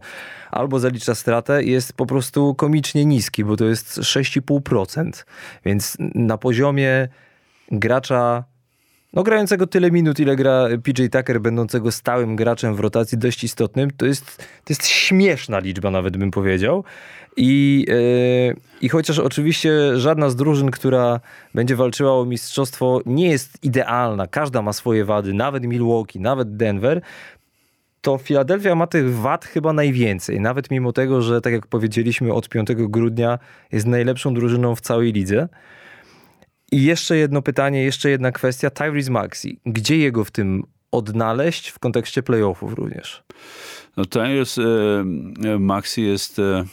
[0.51, 5.25] albo zalicza stratę, jest po prostu komicznie niski, bo to jest 6,5%.
[5.65, 7.07] Więc na poziomie
[7.71, 8.43] gracza
[9.13, 13.91] no grającego tyle minut, ile gra PJ Tucker, będącego stałym graczem w rotacji dość istotnym,
[13.91, 16.83] to jest, to jest śmieszna liczba nawet bym powiedział.
[17.37, 21.19] I, yy, I chociaż oczywiście żadna z drużyn, która
[21.53, 27.01] będzie walczyła o mistrzostwo nie jest idealna, każda ma swoje wady, nawet Milwaukee, nawet Denver,
[28.01, 30.39] to Filadelfia ma tych wad chyba najwięcej.
[30.39, 33.39] Nawet mimo tego, że tak jak powiedzieliśmy od 5 grudnia
[33.71, 35.47] jest najlepszą drużyną w całej lidze.
[36.71, 38.69] I jeszcze jedno pytanie, jeszcze jedna kwestia.
[38.69, 39.59] Tyrese Maxi.
[39.65, 43.23] Gdzie jego w tym odnaleźć w kontekście playoffów również?
[43.97, 44.61] No Tyrese
[45.45, 46.65] e, Maxi jest, e,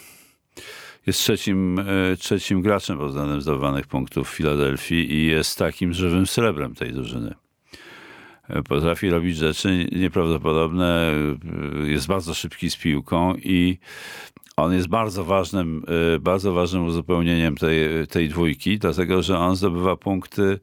[1.07, 6.27] jest trzecim, e, trzecim graczem pod względem zdobywanych punktów w Filadelfii i jest takim żywym
[6.27, 7.35] srebrem tej drużyny.
[8.49, 11.13] E, Potrafi robić rzeczy nieprawdopodobne,
[11.85, 13.79] e, jest bardzo szybki z piłką i
[14.57, 15.85] on jest bardzo ważnym,
[16.15, 20.61] e, bardzo ważnym uzupełnieniem tej, tej dwójki, dlatego że on zdobywa punkty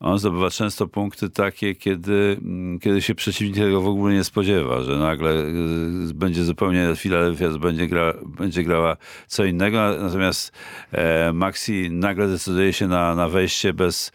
[0.00, 4.82] on zdobywa często punkty takie, kiedy, mm, kiedy się przeciwnik tego w ogóle nie spodziewa,
[4.82, 8.96] że nagle y, będzie zupełnie Philadelphia będzie, gra, będzie grała
[9.26, 10.52] co innego, natomiast
[10.92, 14.12] e, Maxi nagle decyduje się na, na wejście bez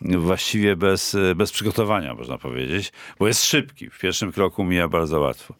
[0.00, 3.90] właściwie bez, bez przygotowania, można powiedzieć, bo jest szybki.
[3.90, 5.54] W pierwszym kroku mija bardzo łatwo.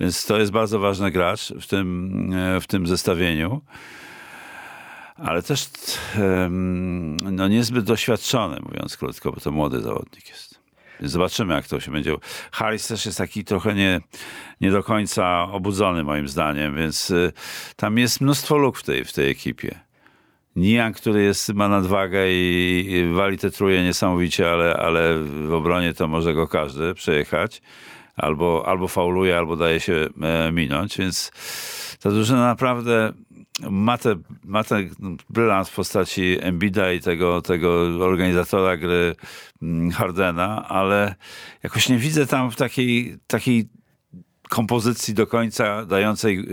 [0.00, 2.30] Więc to jest bardzo ważny gracz w tym,
[2.60, 3.60] w tym zestawieniu
[5.16, 5.70] ale też
[7.20, 10.62] no, niezbyt doświadczony, mówiąc krótko, bo to młody zawodnik jest.
[11.00, 12.16] Zobaczymy, jak to się będzie.
[12.52, 14.00] Harris też jest taki trochę nie,
[14.60, 17.32] nie do końca obudzony, moim zdaniem, więc y,
[17.76, 19.80] tam jest mnóstwo luk w tej, w tej ekipie.
[20.56, 25.94] Nian, który jest, ma nadwagę i, i wali te truje niesamowicie, ale, ale w obronie
[25.94, 27.62] to może go każdy przejechać.
[28.16, 31.32] Albo, albo fauluje, albo daje się e, minąć, więc
[32.00, 33.12] ta drużyna naprawdę
[33.70, 34.90] ma, te, ma ten
[35.30, 39.16] brylans w postaci Embida i tego, tego organizatora gry
[39.62, 41.14] mm, Hardena, ale
[41.62, 43.68] jakoś nie widzę tam w takiej, takiej
[44.48, 46.44] kompozycji do końca dającej, e,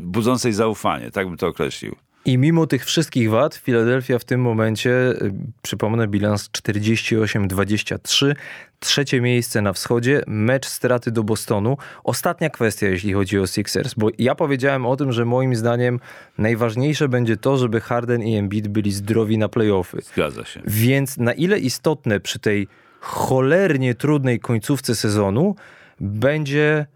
[0.00, 1.96] budzącej zaufanie, tak bym to określił.
[2.26, 8.34] I mimo tych wszystkich wad, Filadelfia w tym momencie, y, przypomnę, bilans 48-23,
[8.80, 11.76] trzecie miejsce na wschodzie, mecz straty do Bostonu.
[12.04, 16.00] Ostatnia kwestia, jeśli chodzi o Sixers, bo ja powiedziałem o tym, że moim zdaniem
[16.38, 19.98] najważniejsze będzie to, żeby Harden i Embiid byli zdrowi na playoffy.
[20.02, 20.60] Zgadza się.
[20.66, 22.68] Więc na ile istotne przy tej
[23.00, 25.56] cholernie trudnej końcówce sezonu
[26.00, 26.86] będzie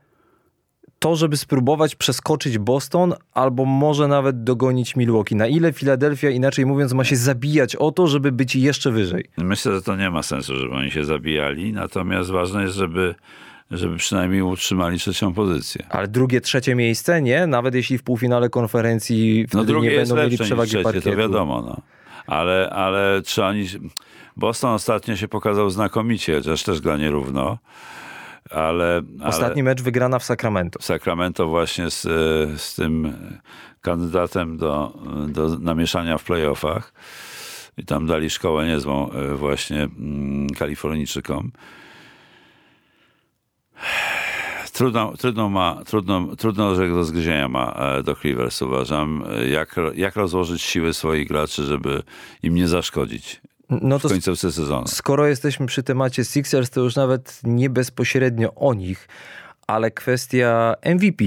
[1.01, 5.37] to, żeby spróbować przeskoczyć Boston albo może nawet dogonić Milwaukee.
[5.37, 9.25] Na ile Filadelfia, inaczej mówiąc, ma się zabijać o to, żeby być jeszcze wyżej?
[9.37, 13.15] Myślę, że to nie ma sensu, żeby oni się zabijali, natomiast ważne jest, żeby
[13.71, 15.87] żeby przynajmniej utrzymali trzecią pozycję.
[15.91, 17.47] Ale drugie, trzecie miejsce, nie?
[17.47, 21.11] Nawet jeśli w półfinale konferencji no wtedy nie będą mieli przewagi trzecie, parkietu.
[21.11, 21.81] To wiadomo, no.
[22.27, 23.67] Ale, ale czy oni...
[24.37, 27.59] Boston ostatnio się pokazał znakomicie, chociaż też gra nierówno
[28.51, 29.03] ale...
[29.25, 30.79] Ostatni ale mecz wygrana w Sacramento.
[30.79, 32.03] W Sacramento właśnie z,
[32.61, 33.13] z tym
[33.81, 36.93] kandydatem do, do namieszania w playoffach.
[37.77, 41.53] I tam dali szkołę niezłą e, właśnie mm, Kalifornijczykom.
[44.73, 49.25] Trudną, trudną, ma, trudną, trudną rzecz do zgryzienia ma e, do Rivers, uważam.
[49.53, 52.03] Jak, jak rozłożyć siły swoich graczy, żeby
[52.43, 53.41] im nie zaszkodzić
[53.71, 54.87] no to w końcówce sezonu.
[54.87, 59.09] Skoro jesteśmy przy temacie Sixers, to już nawet nie bezpośrednio o nich,
[59.67, 61.25] ale kwestia MVP.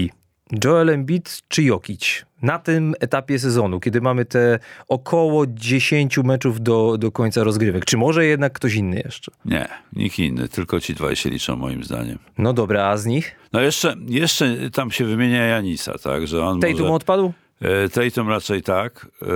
[0.64, 2.26] Joel Embiid czy Jokic?
[2.42, 7.86] Na tym etapie sezonu, kiedy mamy te około 10 meczów do, do końca rozgrywek.
[7.86, 9.32] Czy może jednak ktoś inny jeszcze?
[9.46, 10.50] Nie, nikt inny.
[10.50, 12.20] Tylko ci dwaj się liczą moim zdaniem.
[12.38, 13.36] No dobra, a z nich?
[13.54, 16.28] No jeszcze, jeszcze tam się wymienia Janisa, tak?
[16.28, 16.94] Że on Tatum może...
[16.94, 17.34] odpadł?
[17.64, 19.08] E, Tatum raczej tak.
[19.22, 19.30] E, e,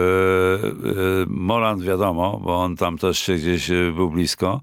[1.28, 4.62] Morant wiadomo, bo on tam też się gdzieś był blisko.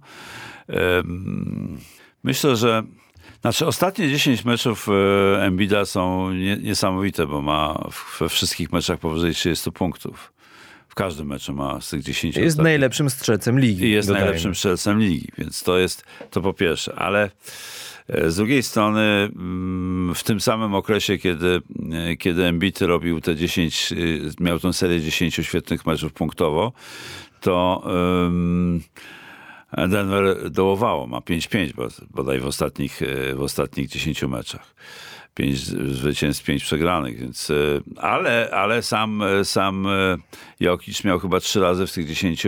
[2.25, 2.83] Myślę, że
[3.41, 4.87] znaczy ostatnie 10 meczów
[5.41, 7.89] Embida są niesamowite, bo ma
[8.21, 10.33] we wszystkich meczach powyżej 30 punktów.
[10.89, 12.65] W każdym meczu ma z tych 10 Jest ostatnich.
[12.65, 13.85] najlepszym strzelcem ligi.
[13.85, 16.95] I jest najlepszym strzelcem ligi, więc to jest to po pierwsze.
[16.95, 17.31] Ale
[18.09, 21.61] z drugiej strony, mm, w tym samym okresie, kiedy,
[21.93, 23.97] e, kiedy Embiid robił te 10, e,
[24.45, 26.73] miał tę serię 10 świetnych meczów punktowo,
[27.41, 27.85] to
[29.89, 31.73] Denver dołowało, ma 5-5
[32.11, 33.01] bodaj w ostatnich,
[33.35, 34.75] w ostatnich 10 meczach.
[35.35, 35.59] 5
[35.95, 37.53] zwycięstw, 5 przegranych, więc
[37.97, 39.87] ale, ale sam, sam
[40.61, 42.47] Jokic miał chyba 3 razy w tych 10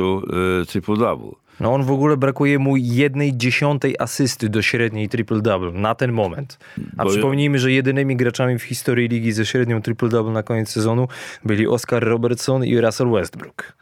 [0.66, 1.45] triple-double.
[1.60, 6.58] No on w ogóle brakuje mu jednej dziesiątej asysty do średniej triple-double na ten moment.
[6.96, 11.08] A Bo przypomnijmy, że jedynymi graczami w historii ligi ze średnią triple-double na koniec sezonu
[11.44, 13.76] byli Oscar Robertson i Russell Westbrook.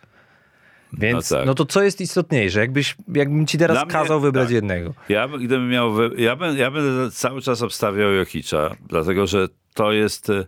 [0.98, 1.46] Więc no, tak.
[1.46, 2.60] no, to co jest istotniejsze?
[2.60, 4.54] Jakbyś, jakbym ci teraz kazał wybrać tak.
[4.54, 4.94] jednego.
[5.08, 10.30] Ja gdybym miał, ja, bym, ja będę cały czas obstawiał Jokicza, dlatego że to jest
[10.30, 10.46] e,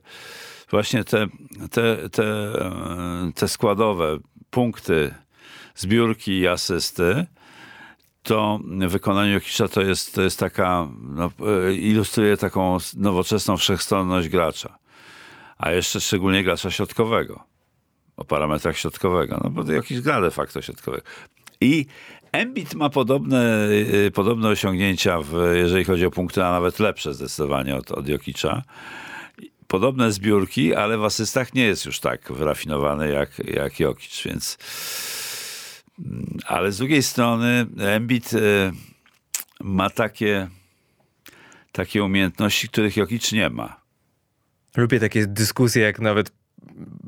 [0.71, 1.27] właśnie te,
[1.71, 4.19] te, te, e, te składowe
[4.51, 5.15] punkty,
[5.77, 7.27] zbiórki i asysty,
[8.23, 11.31] to wykonanie Jokicza to jest, to jest taka, no,
[11.73, 14.79] ilustruje taką nowoczesną wszechstronność gracza.
[15.59, 17.45] A jeszcze szczególnie gracza środkowego.
[18.17, 19.41] O parametrach środkowego.
[19.45, 21.03] No bo jakiś gra de facto środkowego.
[21.61, 21.87] I
[22.33, 23.69] Embiid ma podobne,
[24.07, 28.63] y, podobne osiągnięcia, w, jeżeli chodzi o punkty, a nawet lepsze zdecydowanie od, od Jokicza.
[29.67, 34.59] Podobne zbiórki, ale w asystach nie jest już tak wyrafinowany jak, jak Jokic, więc
[36.47, 38.39] ale z drugiej strony Embiid e,
[39.61, 40.49] ma takie,
[41.73, 43.81] takie umiejętności, których Jokic nie ma.
[44.77, 46.33] Lubię takie dyskusje, jak nawet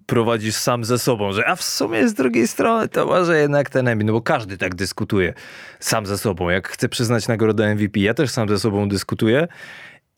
[0.07, 3.89] prowadzisz sam ze sobą, że a w sumie z drugiej strony to może jednak ten
[3.89, 5.35] Embiid, no bo każdy tak dyskutuje
[5.81, 6.49] sam ze sobą.
[6.49, 9.49] Jak chce przyznać nagrodę MVP, ja też sam ze sobą dyskutuję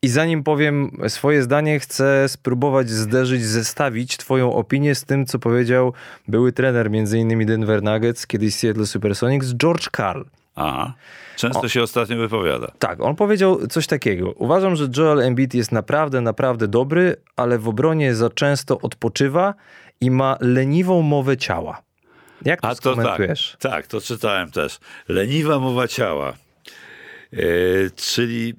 [0.03, 5.93] i zanim powiem swoje zdanie, chcę spróbować zderzyć, zestawić twoją opinię z tym, co powiedział
[6.29, 7.47] były trener m.in.
[7.47, 10.23] Denver Nuggets, kiedyś Seattle Supersonics, George Karl.
[10.57, 10.95] Aha.
[11.37, 12.73] Często o, się ostatnio wypowiada.
[12.79, 14.33] Tak, on powiedział coś takiego.
[14.33, 19.55] Uważam, że Joel Embiid jest naprawdę, naprawdę dobry, ale w obronie za często odpoczywa
[20.01, 21.83] i ma leniwą mowę ciała.
[22.45, 22.97] Jak to, A to?
[22.97, 23.21] Tak,
[23.59, 24.79] tak, to czytałem też.
[25.09, 26.33] Leniwa mowa ciała.
[27.97, 28.55] czyli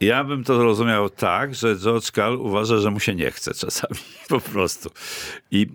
[0.00, 4.00] ja bym to rozumiał tak, że George Karl uważa, że mu się nie chce czasami,
[4.28, 4.90] po prostu.
[5.50, 5.66] I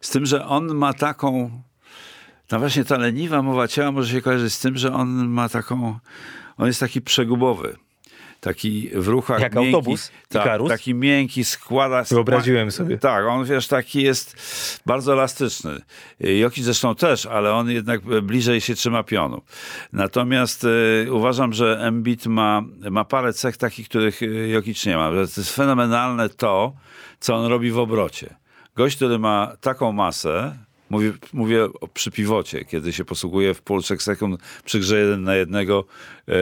[0.00, 1.50] z tym, że on ma taką
[2.52, 5.98] no właśnie ta leniwa mowa ciała może się kojarzyć z tym, że on ma taką,
[6.56, 7.76] on jest taki przegubowy.
[8.46, 12.02] Taki w ruchach Jak miękki, autobus tak, taki miękki, składa...
[12.02, 12.98] Wyobraziłem sobie.
[12.98, 14.36] Tak, on wiesz, taki jest
[14.86, 15.80] bardzo elastyczny.
[16.20, 19.42] Joki zresztą też, ale on jednak bliżej się trzyma pionu.
[19.92, 24.20] Natomiast y, uważam, że Embiid ma, ma parę cech takich, których
[24.52, 25.10] Jokic nie ma.
[25.10, 26.72] To jest fenomenalne to,
[27.20, 28.34] co on robi w obrocie.
[28.76, 30.56] Gość, który ma taką masę,
[30.90, 35.84] Mówię, mówię przy piwocie, kiedy się posługuje w pół sekund przy grze jeden na jednego
[36.28, 36.32] e,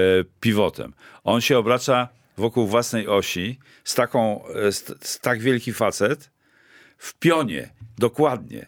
[0.40, 0.94] pivotem.
[1.24, 6.30] On się obraca wokół własnej osi z taką, e, z, z tak wielki facet
[6.98, 8.66] w pionie, dokładnie.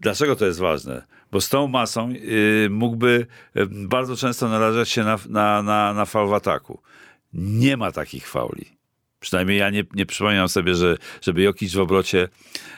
[0.00, 1.02] Dlaczego to jest ważne?
[1.32, 6.04] Bo z tą masą y, mógłby y, bardzo często narażać się na, na, na, na
[6.04, 6.82] fal w ataku.
[7.32, 8.79] Nie ma takich fauli.
[9.20, 12.28] Przynajmniej ja nie, nie przypominam sobie, że, żeby Jokic w obrocie,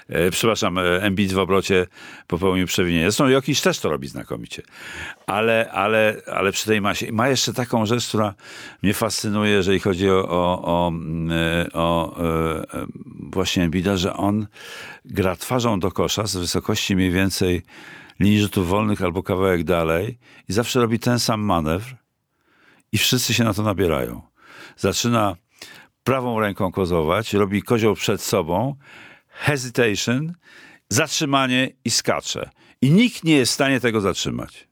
[0.09, 1.87] e, przepraszam, e, Embiid w obrocie
[2.27, 3.05] popełnił przewinienie.
[3.05, 4.63] Zresztą Jokic też to robi znakomicie.
[5.27, 7.13] Ale, ale, ale przy tej masie.
[7.13, 8.35] Ma jeszcze taką rzecz, która
[8.83, 10.93] mnie fascynuje, jeżeli chodzi o, o, o,
[11.31, 12.87] e, o e,
[13.21, 14.47] właśnie Embida, że on
[15.05, 17.63] gra twarzą do kosza z wysokości mniej więcej
[18.21, 20.19] linii rzutów wolnych albo kawałek dalej
[20.49, 21.97] i zawsze robi ten sam manewr
[22.93, 24.23] i wszyscy się na to nabierają.
[24.77, 25.37] Zaczyna
[26.05, 28.75] prawą ręką kozować, robi kozioł przed sobą,
[29.29, 30.33] hesitation,
[30.89, 32.51] zatrzymanie i skacze.
[32.83, 34.69] I nikt nie jest w stanie tego zatrzymać.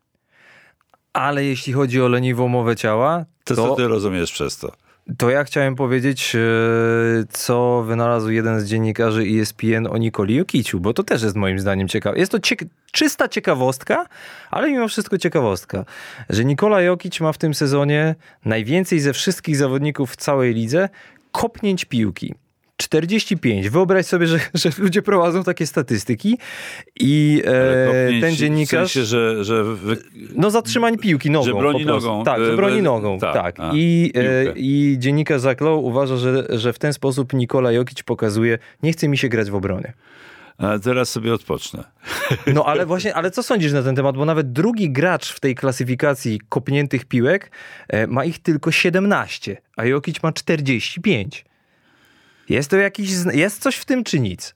[1.12, 3.54] Ale jeśli chodzi o leniwą mowę ciała, to...
[3.54, 4.72] To co ty rozumiesz przez to?
[5.18, 6.40] To ja chciałem powiedzieć, e,
[7.30, 11.88] co wynalazł jeden z dziennikarzy ESPN o Nikoli Jokiciu, bo to też jest moim zdaniem
[11.88, 12.18] ciekawe.
[12.18, 12.38] Jest to
[12.92, 14.06] czysta ciekawostka,
[14.50, 15.84] ale mimo wszystko ciekawostka,
[16.28, 18.14] że Nikola Jokic ma w tym sezonie
[18.44, 20.88] najwięcej ze wszystkich zawodników w całej lidze
[21.32, 22.34] kopnięć piłki.
[22.80, 23.70] 45.
[23.70, 26.38] Wyobraź sobie, że, że ludzie prowadzą takie statystyki
[27.00, 28.90] i e, ten dziennikarz...
[28.90, 29.96] W sensie, że, że wy...
[30.34, 31.46] No zatrzymań piłki nogą.
[31.46, 32.24] Że broni nogą.
[32.24, 33.34] Tak, że broni nogą, tak.
[33.34, 33.60] tak.
[33.60, 38.58] A, I, e, I dziennikarz Zaklow uważa, że, że w ten sposób Nikola Jokic pokazuje,
[38.82, 39.92] nie chce mi się grać w obronie.
[40.60, 41.84] A teraz sobie odpocznę.
[42.54, 44.16] No ale właśnie, ale co sądzisz na ten temat?
[44.16, 47.50] Bo nawet drugi gracz w tej klasyfikacji kopniętych piłek
[47.88, 51.44] e, ma ich tylko 17, a Jokic ma 45.
[52.48, 54.54] Jest to jakiś, jest coś w tym czy nic?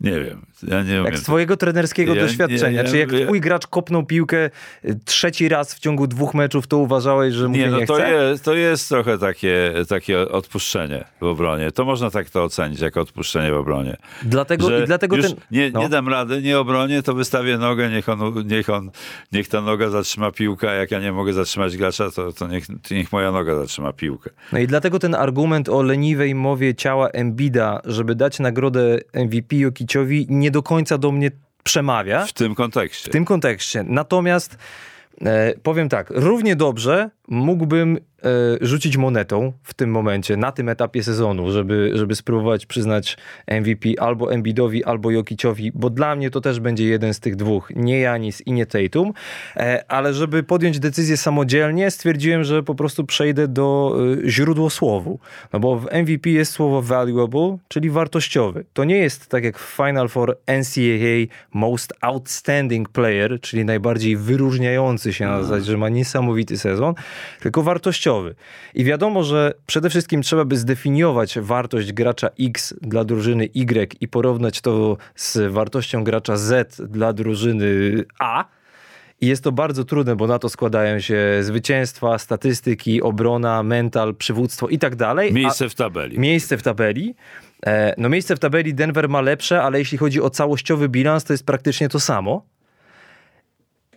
[0.00, 0.46] Nie wiem.
[0.62, 2.82] Ja nie Jak z twojego trenerskiego ja, doświadczenia.
[2.82, 4.50] Nie, Czy jak twój gracz kopnął piłkę
[4.84, 7.94] y, trzeci raz w ciągu dwóch meczów, to uważałeś, że mu nie, no nie to
[7.94, 8.12] chce?
[8.12, 11.72] Jest, to jest trochę takie, takie odpuszczenie w obronie.
[11.72, 13.96] To można tak to ocenić, jako odpuszczenie w obronie.
[14.22, 15.32] Dlatego, i dlatego ten...
[15.50, 15.80] nie, no.
[15.80, 18.90] nie dam rady, nie obronię, to wystawię nogę, niech, on, niech, on,
[19.32, 23.12] niech ta noga zatrzyma piłkę, jak ja nie mogę zatrzymać gracza, to, to niech, niech
[23.12, 24.30] moja noga zatrzyma piłkę.
[24.52, 30.26] No i dlatego ten argument o leniwej mowie ciała Embida, żeby dać nagrodę MVP Jokiciowi,
[30.28, 31.30] nie do końca do mnie
[31.64, 32.26] przemawia.
[32.26, 33.10] W tym kontekście.
[33.10, 33.84] W tym kontekście.
[33.86, 34.58] Natomiast
[35.24, 41.02] e, powiem tak, równie dobrze mógłbym E, rzucić monetą w tym momencie, na tym etapie
[41.02, 43.16] sezonu, żeby, żeby spróbować przyznać
[43.46, 47.72] MVP albo Embidowi, albo Jokiciowi, bo dla mnie to też będzie jeden z tych dwóch,
[47.76, 49.12] nie Janis i nie Tatum,
[49.56, 55.18] e, ale żeby podjąć decyzję samodzielnie, stwierdziłem, że po prostu przejdę do e, źródłosłowu,
[55.52, 58.64] no bo w MVP jest słowo valuable, czyli wartościowy.
[58.72, 65.12] To nie jest tak jak w Final Four NCAA Most Outstanding Player, czyli najbardziej wyróżniający
[65.12, 66.94] się na zasadzie, że ma niesamowity sezon,
[67.40, 68.34] tylko wartościowy.
[68.74, 74.08] I wiadomo, że przede wszystkim trzeba by zdefiniować wartość gracza X dla drużyny Y i
[74.08, 78.44] porównać to z wartością gracza Z dla drużyny A.
[79.20, 84.68] I jest to bardzo trudne, bo na to składają się zwycięstwa, statystyki, obrona, mental, przywództwo
[84.68, 85.32] i tak dalej.
[85.32, 86.18] Miejsce w tabeli.
[86.18, 87.14] Miejsce w tabeli.
[87.66, 91.32] E, no miejsce w tabeli Denver ma lepsze, ale jeśli chodzi o całościowy bilans, to
[91.32, 92.46] jest praktycznie to samo.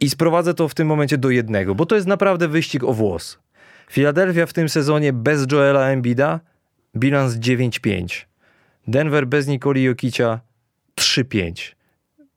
[0.01, 3.39] I sprowadzę to w tym momencie do jednego, bo to jest naprawdę wyścig o włos.
[3.91, 6.39] Philadelphia w tym sezonie bez Joela Embida
[6.95, 8.25] bilans 9-5.
[8.87, 10.39] Denver bez Nikoli Jokicia
[10.99, 11.73] 3-5.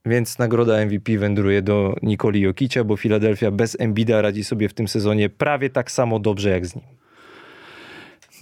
[0.06, 4.88] Więc nagroda MVP wędruje do Nikoli Jokicia, bo Philadelphia bez Embida radzi sobie w tym
[4.88, 6.84] sezonie prawie tak samo dobrze jak z nim.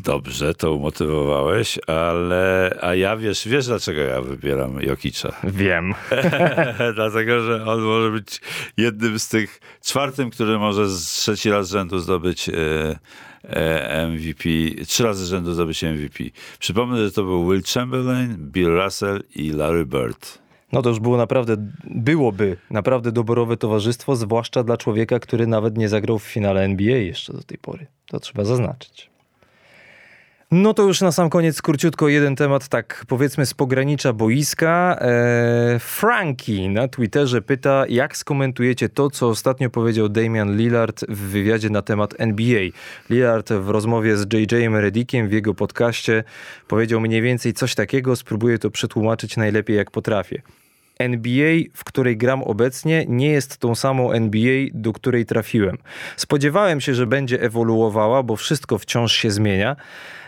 [0.00, 5.32] Dobrze, to umotywowałeś, ale a ja wiesz, wiesz dlaczego ja wybieram Jokicza?
[5.44, 5.94] Wiem.
[6.94, 8.40] Dlatego, że on może być
[8.76, 12.52] jednym z tych, czwartym, który może z trzeci raz z rzędu zdobyć e,
[13.42, 14.48] e, MVP,
[14.86, 16.24] trzy razy z rzędu zdobyć MVP.
[16.58, 20.38] Przypomnę, że to był Will Chamberlain, Bill Russell i Larry Bird.
[20.72, 25.88] No to już było naprawdę, byłoby naprawdę doborowe towarzystwo, zwłaszcza dla człowieka, który nawet nie
[25.88, 27.86] zagrał w finale NBA jeszcze do tej pory.
[28.06, 29.11] To trzeba zaznaczyć.
[30.52, 34.98] No to już na sam koniec króciutko jeden temat, tak powiedzmy z pogranicza boiska.
[35.00, 41.82] Eee, na Twitterze pyta, jak skomentujecie to, co ostatnio powiedział Damian Lillard w wywiadzie na
[41.82, 42.62] temat NBA.
[43.10, 46.24] Lillard w rozmowie z JJ Redickiem w jego podcaście
[46.68, 50.42] powiedział mniej więcej coś takiego, spróbuję to przetłumaczyć najlepiej jak potrafię.
[50.98, 55.78] NBA, w której gram obecnie, nie jest tą samą NBA, do której trafiłem.
[56.16, 59.76] Spodziewałem się, że będzie ewoluowała, bo wszystko wciąż się zmienia.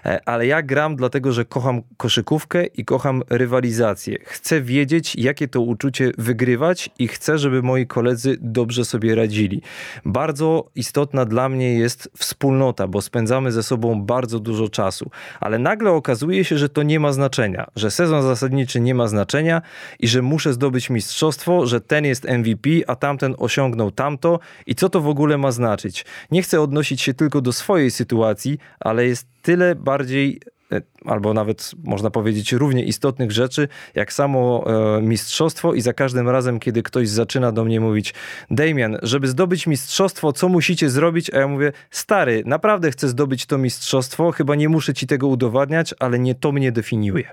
[0.04, 4.18] E, ale ja gram dlatego, że kocham koszykówkę i kocham rywalizację.
[4.24, 9.62] Chcę wiedzieć, jakie to uczucie wygrywać i chcę, żeby moi koledzy dobrze sobie radzili.
[10.04, 15.90] Bardzo istotna dla mnie jest wspólnota, bo spędzamy ze sobą bardzo dużo czasu, ale nagle
[15.90, 19.62] okazuje się, że to nie ma znaczenia, że sezon zasadniczy nie ma znaczenia
[20.00, 24.88] i że muszę zdobyć mistrzostwo, że ten jest MVP, a tamten osiągnął tamto i co
[24.88, 26.04] to w ogóle ma znaczyć.
[26.30, 30.40] Nie chcę odnosić się tylko do swojej sytuacji, ale jest tyle bardziej
[30.72, 36.28] e, albo nawet można powiedzieć równie istotnych rzeczy, jak samo e, mistrzostwo i za każdym
[36.28, 38.14] razem, kiedy ktoś zaczyna do mnie mówić
[38.50, 41.34] Damian, żeby zdobyć mistrzostwo, co musicie zrobić?
[41.34, 45.94] A ja mówię, stary, naprawdę chcę zdobyć to mistrzostwo, chyba nie muszę ci tego udowadniać,
[45.98, 47.28] ale nie to mnie definiuje.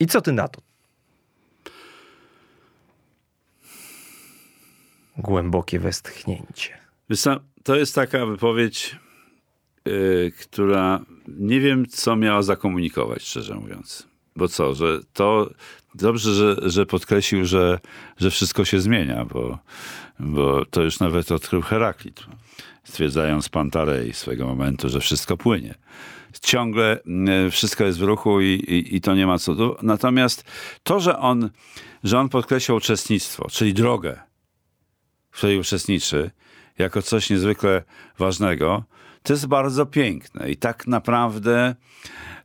[0.00, 0.60] I co ty na to?
[5.16, 6.78] Głębokie westchnięcie.
[7.62, 8.96] To jest taka wypowiedź
[10.40, 14.08] która nie wiem, co miała zakomunikować, szczerze mówiąc.
[14.36, 15.50] Bo co, że to
[15.94, 17.78] dobrze, że, że podkreślił, że,
[18.16, 19.58] że wszystko się zmienia, bo,
[20.18, 22.26] bo to już nawet odkrył Heraklit,
[22.84, 25.74] stwierdzając Pantarei swego momentu, że wszystko płynie.
[26.42, 26.98] Ciągle
[27.46, 29.76] y, wszystko jest w ruchu i, i, i to nie ma cudu.
[29.82, 30.44] Natomiast
[30.82, 31.50] to, że on,
[32.04, 34.20] że on podkreślał uczestnictwo, czyli drogę,
[35.30, 36.30] w której uczestniczy,
[36.78, 37.82] jako coś niezwykle
[38.18, 38.84] ważnego,
[39.22, 41.74] to jest bardzo piękne i tak naprawdę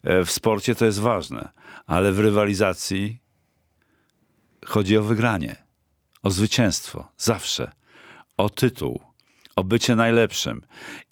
[0.03, 1.49] e, w sporcie to jest ważne,
[1.85, 3.19] ale w rywalizacji
[4.65, 5.55] chodzi o wygranie,
[6.23, 7.71] o zwycięstwo, zawsze,
[8.37, 8.99] o tytuł,
[9.55, 10.61] o bycie najlepszym.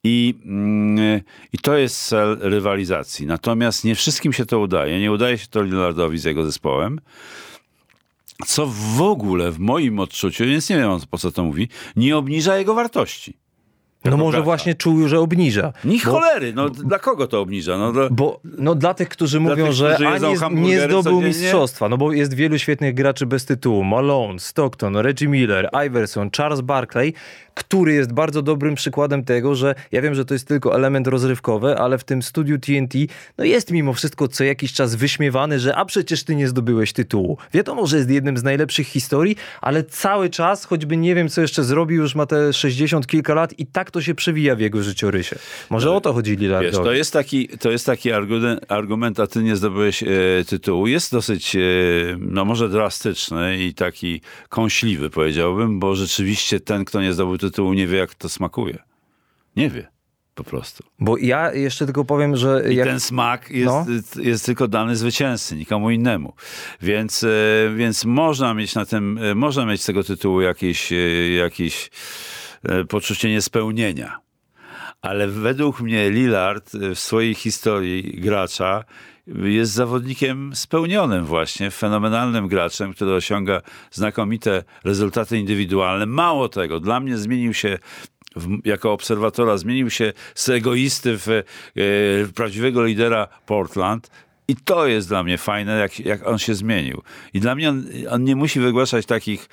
[0.03, 1.21] I, mm,
[1.53, 3.25] I to jest cel rywalizacji.
[3.25, 4.99] Natomiast nie wszystkim się to udaje.
[4.99, 7.01] Nie udaje się to Lillardowi z jego zespołem
[8.45, 12.57] co w ogóle w moim odczuciu, więc nie wiem po co to mówi, nie obniża
[12.57, 13.37] jego wartości.
[14.05, 15.73] No może właśnie czuł, że obniża.
[15.85, 17.77] Ni bo, cholery, no dla kogo to obniża?
[17.77, 21.89] No, dla, bo, no dla tych, którzy dla mówią, tych, że ani nie zdobył mistrzostwa,
[21.89, 23.83] no bo jest wielu świetnych graczy bez tytułu.
[23.83, 27.13] Malone, Stockton, Reggie Miller, Iverson, Charles Barkley,
[27.53, 31.77] który jest bardzo dobrym przykładem tego, że ja wiem, że to jest tylko element rozrywkowy,
[31.77, 32.93] ale w tym studiu TNT
[33.37, 37.37] no jest mimo wszystko co jakiś czas wyśmiewany, że a przecież ty nie zdobyłeś tytułu.
[37.53, 41.63] Wiadomo, że jest jednym z najlepszych historii, ale cały czas, choćby nie wiem co jeszcze
[41.63, 45.35] zrobił, już ma te 60 kilka lat i tak to się przewija w jego życiorysie.
[45.69, 46.77] Może no, o to chodzi Lillardowi.
[46.77, 50.07] Wiesz, to jest taki, to jest taki argument, argument, a ty nie zdobyłeś e,
[50.47, 50.87] tytułu.
[50.87, 51.59] Jest dosyć, e,
[52.19, 57.87] no może drastyczny i taki kąśliwy powiedziałbym, bo rzeczywiście ten, kto nie zdobył tytułu, nie
[57.87, 58.77] wie jak to smakuje.
[59.55, 59.87] Nie wie
[60.35, 60.83] po prostu.
[60.99, 62.63] Bo ja jeszcze tylko powiem, że...
[62.69, 62.87] I jak...
[62.87, 63.85] ten smak jest, no.
[64.23, 66.33] jest tylko dany zwycięzcy, nikomu innemu.
[66.81, 67.27] Więc, e,
[67.75, 70.93] więc można mieć na tym, można mieć z tego tytułu jakieś,
[71.37, 72.40] jakieś E,
[72.89, 74.19] poczucie niespełnienia.
[75.01, 78.83] Ale według mnie Lillard w swojej historii gracza
[79.27, 86.05] jest zawodnikiem spełnionym właśnie, fenomenalnym graczem, który osiąga znakomite rezultaty indywidualne.
[86.05, 87.77] Mało tego, dla mnie zmienił się
[88.35, 91.43] w, jako obserwatora, zmienił się z egoisty w, e,
[91.75, 94.11] w prawdziwego lidera Portland.
[94.51, 97.01] I to jest dla mnie fajne, jak, jak on się zmienił.
[97.33, 99.49] I dla mnie on, on nie musi wygłaszać takich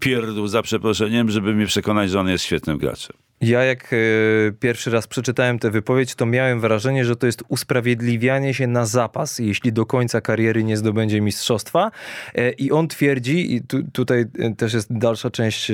[0.00, 3.16] pierdół za przeproszeniem, żeby mnie przekonać, że on jest świetnym graczem.
[3.40, 3.96] Ja jak e,
[4.60, 9.38] pierwszy raz przeczytałem tę wypowiedź, to miałem wrażenie, że to jest usprawiedliwianie się na zapas,
[9.38, 11.90] jeśli do końca kariery nie zdobędzie mistrzostwa.
[12.34, 15.72] E, I on twierdzi, i tu, tutaj e, też jest dalsza część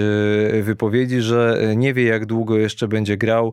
[0.62, 3.52] wypowiedzi, że nie wie jak długo jeszcze będzie grał,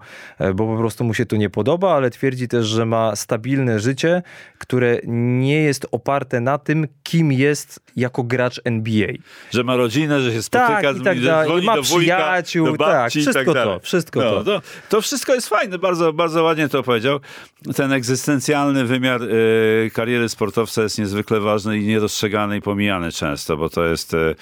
[0.56, 4.22] bo po prostu mu się to nie podoba, ale twierdzi też, że ma stabilne życie,
[4.58, 9.14] które nie jest oparte na tym, kim jest jako gracz NBA.
[9.52, 12.66] Że ma rodzinę, że się spotyka tak, z ludźmi, tak, dzwoni ma do wujka, przyjaciół,
[12.66, 14.44] do babci, tak, wszystko tak to, wszystko wszystko no, to.
[14.44, 14.62] to.
[14.90, 15.02] to.
[15.02, 17.20] wszystko jest fajne, bardzo, bardzo ładnie to powiedział.
[17.76, 23.70] Ten egzystencjalny wymiar y, kariery sportowca jest niezwykle ważny i niedostrzegany i pomijany często, bo
[23.70, 24.36] to jest, y,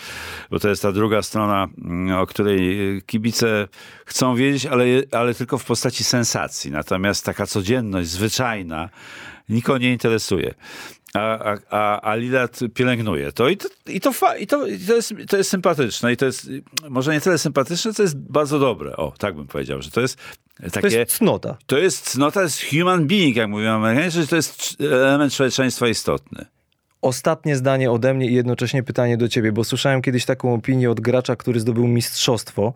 [0.52, 1.68] bo to jest ta druga strona,
[2.10, 3.68] y, o której kibice
[4.06, 6.72] chcą wiedzieć, ale, ale tylko w postaci sensacji.
[6.72, 8.90] Natomiast taka codzienność, zwyczajna,
[9.50, 10.54] nikogo nie interesuje.
[11.14, 14.96] A, a, a, Lillard pielęgnuje to i to, i, to, fa, i, to, i to,
[14.96, 16.50] jest, to jest sympatyczne i to jest
[16.90, 18.96] może nie tyle sympatyczne, co jest bardzo dobre.
[18.98, 20.18] O, tak bym powiedział, że to jest
[20.72, 20.90] takie...
[20.90, 21.58] To jest cnota.
[21.66, 25.88] To jest cnota, to jest human being, jak mówią Amerykanie, że to jest element człowieczeństwa
[25.88, 26.46] istotny.
[27.02, 31.02] Ostatnie zdanie ode mnie i jednocześnie pytanie do ciebie, bo słyszałem kiedyś taką opinię od
[31.02, 32.74] gracza, który zdobył mistrzostwo.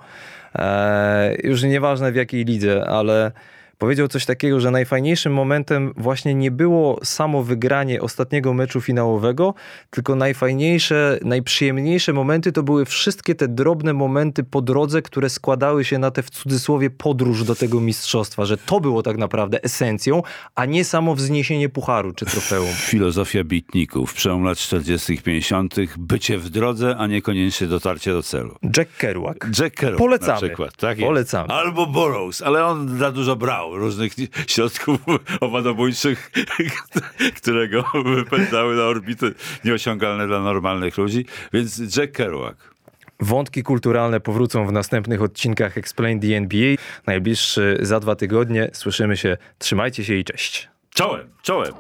[0.55, 3.31] Eee, już nieważne w jakiej lidze, ale
[3.77, 9.53] powiedział coś takiego, że najfajniejszym momentem właśnie nie było samo wygranie ostatniego meczu finałowego,
[9.89, 15.99] tylko najfajniejsze, najprzyjemniejsze momenty to były wszystkie te drobne momenty po drodze, które składały się
[15.99, 20.21] na tę w cudzysłowie podróż do tego mistrzostwa, że to było tak naprawdę esencją,
[20.55, 22.73] a nie samo wzniesienie pucharu czy trofeum.
[22.91, 28.55] Filozofia bitników, przełom lat 40 50 bycie w drodze, a niekoniecznie dotarcie do celu.
[28.77, 29.37] Jack Kerouac.
[29.59, 30.41] Jack Kerouac Polecamy.
[30.41, 30.77] na przykład.
[30.77, 31.07] Tak jest.
[31.07, 31.53] Polecamy.
[31.53, 34.13] Albo Burroughs, ale on za dużo brał różnych
[34.47, 34.99] środków
[35.41, 36.31] owadobójczych,
[37.37, 39.33] które go wypędzały na orbity
[39.65, 41.25] nieosiągalne dla normalnych ludzi.
[41.53, 42.55] Więc Jack Kerouac.
[43.19, 46.75] Wątki kulturalne powrócą w następnych odcinkach Explain the NBA.
[47.07, 48.69] Najbliższy za dwa tygodnie.
[48.73, 49.37] Słyszymy się.
[49.57, 50.69] Trzymajcie się i cześć.
[50.93, 51.73] Czołem, czołem.